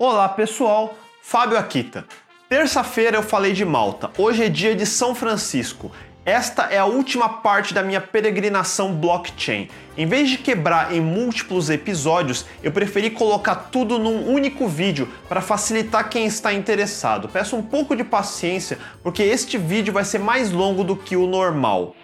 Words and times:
Olá 0.00 0.28
pessoal, 0.28 0.96
Fábio 1.20 1.58
Akita. 1.58 2.04
Terça-feira 2.48 3.16
eu 3.16 3.22
falei 3.22 3.52
de 3.52 3.64
Malta, 3.64 4.12
hoje 4.16 4.44
é 4.44 4.48
dia 4.48 4.72
de 4.72 4.86
São 4.86 5.12
Francisco. 5.12 5.90
Esta 6.24 6.66
é 6.66 6.78
a 6.78 6.84
última 6.84 7.28
parte 7.28 7.74
da 7.74 7.82
minha 7.82 8.00
peregrinação 8.00 8.94
blockchain. 8.94 9.68
Em 9.96 10.06
vez 10.06 10.30
de 10.30 10.38
quebrar 10.38 10.94
em 10.94 11.00
múltiplos 11.00 11.68
episódios, 11.68 12.46
eu 12.62 12.70
preferi 12.70 13.10
colocar 13.10 13.56
tudo 13.72 13.98
num 13.98 14.32
único 14.32 14.68
vídeo 14.68 15.08
para 15.28 15.40
facilitar 15.40 16.08
quem 16.08 16.26
está 16.26 16.52
interessado. 16.52 17.28
Peço 17.28 17.56
um 17.56 17.62
pouco 17.62 17.96
de 17.96 18.04
paciência 18.04 18.78
porque 19.02 19.24
este 19.24 19.58
vídeo 19.58 19.92
vai 19.92 20.04
ser 20.04 20.20
mais 20.20 20.52
longo 20.52 20.84
do 20.84 20.94
que 20.94 21.16
o 21.16 21.26
normal. 21.26 21.96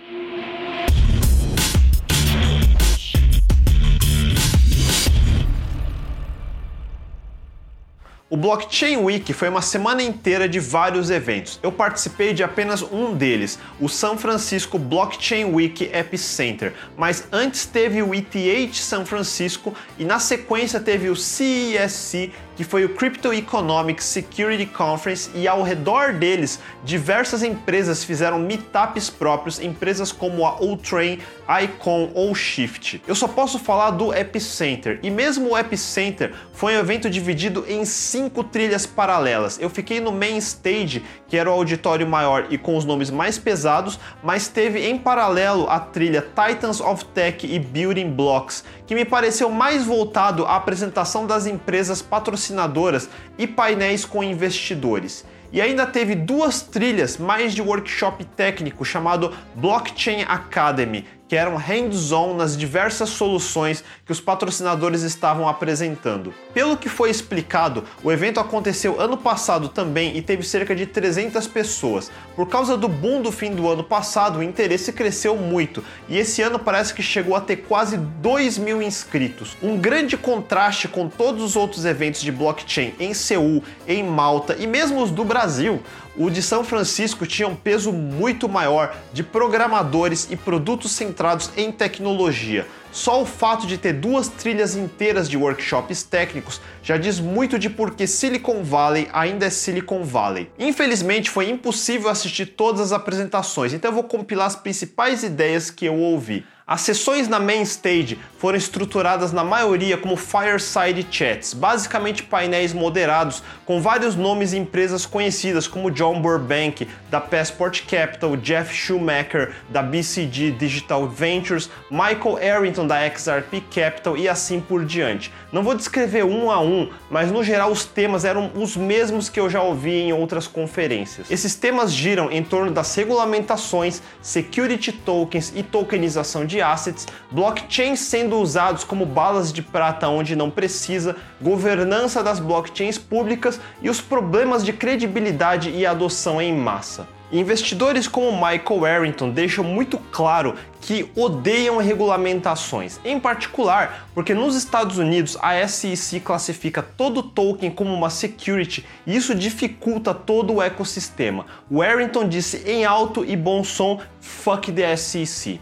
O 8.31 8.39
Blockchain 8.39 8.97
Week 8.97 9.31
foi 9.35 9.51
uma 9.51 9.61
semana 9.61 10.03
inteira 10.03 10.49
de 10.49 10.59
vários 10.59 11.11
eventos. 11.11 11.61
Eu 11.63 11.71
participei 11.71 12.33
de 12.33 12.43
apenas 12.43 12.81
um 12.81 13.15
deles, 13.15 13.59
o 13.79 13.87
San 13.87 14.17
Francisco 14.17 14.79
Blockchain 14.79 15.45
Week 15.45 15.91
Epicenter. 15.93 16.73
Mas 16.97 17.29
antes 17.31 17.67
teve 17.67 18.03
o 18.03 18.15
ETH 18.15 18.77
San 18.77 19.05
Francisco 19.05 19.75
e 19.99 20.07
na 20.07 20.19
sequência 20.19 20.81
teve 20.81 21.11
o 21.11 21.15
CESC 21.15 22.33
que 22.57 22.65
foi 22.65 22.85
o 22.85 22.91
Crypto 22.91 23.33
Economic 23.33 24.03
Security 24.03 24.67
Conference, 24.67 25.31
e 25.35 25.49
ao 25.49 25.63
redor 25.63 26.13
deles, 26.13 26.61
diversas 26.85 27.43
empresas 27.43 28.05
fizeram 28.05 28.39
meetups 28.39 29.11
próprios, 29.11 29.61
empresas 29.61 30.13
como 30.13 30.47
a 30.47 30.61
Ultrain, 30.61 31.19
Icon 31.63 32.11
ou 32.15 32.35
Shift. 32.35 33.03
Eu 33.07 33.15
só 33.15 33.29
posso 33.29 33.59
falar 33.59 33.91
do 33.91 34.15
Epicenter, 34.15 34.99
e 35.03 35.11
mesmo 35.11 35.51
o 35.51 35.59
Epicenter 35.59 36.33
foi 36.53 36.77
um 36.77 36.79
evento 36.79 37.11
dividido 37.11 37.65
em 37.69 37.85
cinco 37.85 38.45
trilhas 38.45 38.87
paralelas. 38.87 39.59
Eu 39.61 39.69
fiquei 39.69 40.01
no 40.01 40.13
main 40.13 40.37
stage, 40.39 41.03
que 41.29 41.37
era 41.37 41.51
o 41.51 41.53
auditório 41.53 42.07
maior 42.07 42.47
e 42.51 42.57
com 42.57 42.77
os 42.77 42.85
nomes 42.85 43.11
mais 43.11 43.39
pesados, 43.39 43.99
mas 44.23 44.49
teve 44.49 44.87
em 44.87 44.99
paralelo 44.99 45.69
a 45.69 45.81
trilha 45.81 46.23
Titans 46.23 46.81
of 46.81 47.05
Tech 47.07 47.47
e 47.47 47.59
Building 47.59 48.11
Blocks, 48.11 48.65
que 48.87 48.95
me 48.95 49.05
pareceu 49.05 49.51
mais 49.51 49.85
voltado 49.85 50.45
à 50.45 50.57
apresentação 50.57 51.27
das 51.27 51.47
empresas 51.47 52.01
patrocinadoras 52.45 53.09
e 53.39 53.47
painéis 53.47 54.05
com 54.05 54.23
investidores. 54.23 55.25
E 55.53 55.61
ainda 55.61 55.87
teve 55.87 56.15
duas 56.15 56.63
trilhas 56.63 57.17
mais 57.17 57.55
de 57.55 57.63
workshop 57.63 58.25
técnico 58.25 58.85
chamado 58.85 59.33
Blockchain 59.55 60.23
Academy, 60.23 61.07
que 61.29 61.37
eram 61.37 61.57
hands-on 61.57 62.35
nas 62.35 62.57
diversas 62.57 63.09
soluções 63.09 63.83
que 64.05 64.13
os 64.13 64.21
patrocinadores 64.21 65.03
estavam 65.03 65.49
apresentando. 65.49 66.35
Pelo 66.53 66.77
que 66.77 66.89
foi 66.89 67.11
explicado, 67.11 67.85
o 68.03 68.13
evento 68.13 68.41
aconteceu 68.41 69.01
ano 69.01 69.17
passado 69.17 69.69
também 69.69 70.17
e 70.17 70.23
teve 70.23 70.43
cerca 70.43 70.75
de 70.75 70.87
300 70.87 71.47
pessoas. 71.47 72.11
Por 72.37 72.49
causa 72.49 72.77
do 72.77 72.89
boom 72.89 73.23
do 73.23 73.33
fim 73.33 73.55
do 73.55 73.69
ano 73.69 73.83
passado, 73.83 74.39
o 74.39 74.43
interesse 74.43 74.93
cresceu 74.93 75.37
muito 75.37 75.83
e 76.09 76.19
esse 76.19 76.43
ano 76.43 76.59
parece 76.59 76.93
que 76.93 77.03
chegou 77.03 77.35
a 77.35 77.41
ter 77.41 77.57
quase 77.57 77.97
2 77.97 78.59
mil 78.59 78.83
inscritos. 78.83 79.57
Um 79.63 79.77
grande 79.77 80.17
contraste 80.17 80.89
com 80.89 81.09
todos 81.09 81.43
os 81.43 81.57
outros 81.57 81.85
eventos 81.85 82.21
de 82.21 82.31
blockchain 82.31 82.95
em 82.99 83.15
Seul, 83.15 83.63
em 83.87 84.03
Malta 84.03 84.57
e 84.59 84.67
mesmo 84.67 85.03
os 85.03 85.11
do 85.11 85.25
Brasil 85.25 85.83
o 86.17 86.31
de 86.31 86.43
São 86.43 86.63
Francisco 86.63 87.27
tinha 87.27 87.49
um 87.49 87.57
peso 87.57 87.93
muito 87.93 88.49
maior 88.49 88.97
de 89.13 89.23
programadores 89.23 90.29
e 90.31 90.37
produtos 90.37 90.93
centrados 90.93 91.51
em 91.57 91.73
tecnologia. 91.73 92.67
Só 92.93 93.21
o 93.21 93.27
fato 93.27 93.67
de 93.67 93.77
ter 93.77 93.95
duas 93.95 94.29
trilhas 94.29 94.77
inteiras 94.77 95.29
de 95.29 95.37
workshops 95.37 96.05
técnicos 96.05 96.61
já 96.81 96.97
diz 96.97 97.19
muito 97.19 97.59
de 97.59 97.69
por 97.69 97.97
que 97.97 98.07
Silicon 98.07 98.63
Valley 98.63 99.09
ainda 99.13 99.47
é 99.47 99.51
Silicon 99.51 100.05
Valley. 100.05 100.49
Infelizmente 100.57 101.29
foi 101.29 101.51
impossível 101.51 102.09
assistir 102.09 102.47
todas 102.47 102.81
as 102.81 102.93
apresentações, 102.93 103.73
então 103.73 103.91
eu 103.91 103.95
vou 103.95 104.05
compilar 104.05 104.47
as 104.47 104.55
principais 104.55 105.25
ideias 105.25 105.71
que 105.71 105.85
eu 105.85 105.97
ouvi. 105.97 106.47
As 106.67 106.81
sessões 106.81 107.29
na 107.29 107.39
main 107.39 107.61
stage 107.61 108.19
foram 108.39 108.57
estruturadas 108.57 109.33
na 109.33 109.45
maioria 109.45 109.99
como 109.99 110.17
fireside 110.17 111.07
chats, 111.11 111.53
basicamente 111.53 112.23
painéis 112.23 112.73
moderados 112.73 113.43
com 113.67 113.83
vários 113.83 114.17
nomes 114.17 114.55
e 114.55 114.57
empresas 114.57 115.05
conhecidas 115.05 115.69
como 115.69 115.91
John 115.91 116.23
Burbank 116.23 116.89
da 117.11 117.21
Passport 117.21 117.83
Capital, 117.87 118.35
Jeff 118.39 118.75
Schumacher 118.75 119.55
da 119.69 119.83
BCG 119.83 120.53
Digital 120.53 121.07
Ventures, 121.07 121.69
Michael 121.91 122.39
Arrington 122.57 122.87
da 122.87 123.07
XRP 123.11 123.63
Capital 123.71 124.17
e 124.17 124.27
assim 124.27 124.59
por 124.59 124.87
diante. 124.87 125.31
Não 125.53 125.63
vou 125.63 125.75
descrever 125.75 126.25
um 126.25 126.51
a 126.51 126.61
um, 126.61 126.91
mas 127.11 127.31
no 127.31 127.45
geral 127.45 127.71
os 127.71 127.85
temas 127.85 128.25
eram 128.25 128.51
os 128.55 128.75
mesmos 128.75 129.29
que 129.29 129.39
eu 129.39 129.51
já 129.51 129.63
ouvi 129.63 130.01
em 130.01 130.15
outras 130.15 130.47
conferências. 130.47 131.31
Esses 131.31 131.55
temas 131.55 131.93
giram 131.93 132.31
em 132.31 132.43
torno 132.43 132.73
das 132.73 132.95
regulamentações, 132.95 134.01
security 134.23 134.93
tokens 134.93 135.53
e 135.55 135.63
tokenização 135.63 136.47
de 136.47 136.54
de 136.55 136.63
assets, 136.63 137.07
blockchains 137.33 137.99
sendo 137.99 138.39
usados 138.39 138.85
como 138.85 139.05
balas 139.05 139.53
de 139.53 139.61
prata 139.61 140.09
onde 140.09 140.37
não 140.37 140.51
precisa, 140.51 141.17
governança 141.43 142.23
das 142.23 142.39
blockchains 142.39 142.97
públicas 142.97 143.61
e 143.83 143.91
os 143.91 144.01
problemas 144.01 144.65
de 144.65 144.73
credibilidade 144.73 145.71
e 145.71 145.85
adoção 145.85 146.41
em 146.41 146.55
massa. 146.55 147.09
Investidores 147.33 148.07
como 148.07 148.31
Michael 148.31 148.85
Arrington 148.85 149.31
deixam 149.31 149.65
muito 149.65 149.99
claro 150.13 150.55
que 150.81 151.11
odeiam 151.17 151.79
regulamentações, 151.79 153.01
em 153.05 153.19
particular 153.19 154.07
porque 154.15 154.33
nos 154.33 154.55
Estados 154.55 154.99
Unidos 154.99 155.37
a 155.43 155.67
SEC 155.67 156.21
classifica 156.21 156.81
todo 156.81 157.25
token 157.25 157.73
como 157.73 157.93
uma 157.93 158.09
security 158.09 158.87
e 159.05 159.17
isso 159.17 159.35
dificulta 159.35 160.15
todo 160.15 160.55
o 160.55 160.63
ecossistema. 160.63 161.47
O 161.69 161.83
Arrington 161.83 162.29
disse 162.29 162.59
em 162.71 162.85
alto 162.85 163.25
e 163.25 163.35
bom 163.35 163.65
som: 163.65 164.01
fuck 164.21 164.71
the 164.71 164.97
SEC. 164.97 165.61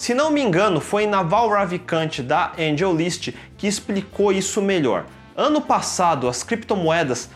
Se 0.00 0.14
não 0.14 0.30
me 0.30 0.40
engano, 0.40 0.80
foi 0.80 1.06
Naval 1.06 1.50
Ravikant 1.50 2.22
da 2.22 2.52
AngelList 2.58 3.34
que 3.58 3.66
explicou 3.66 4.32
isso 4.32 4.62
melhor. 4.62 5.04
Ano 5.36 5.60
passado, 5.60 6.26
as 6.26 6.42
criptomoedas 6.42 7.28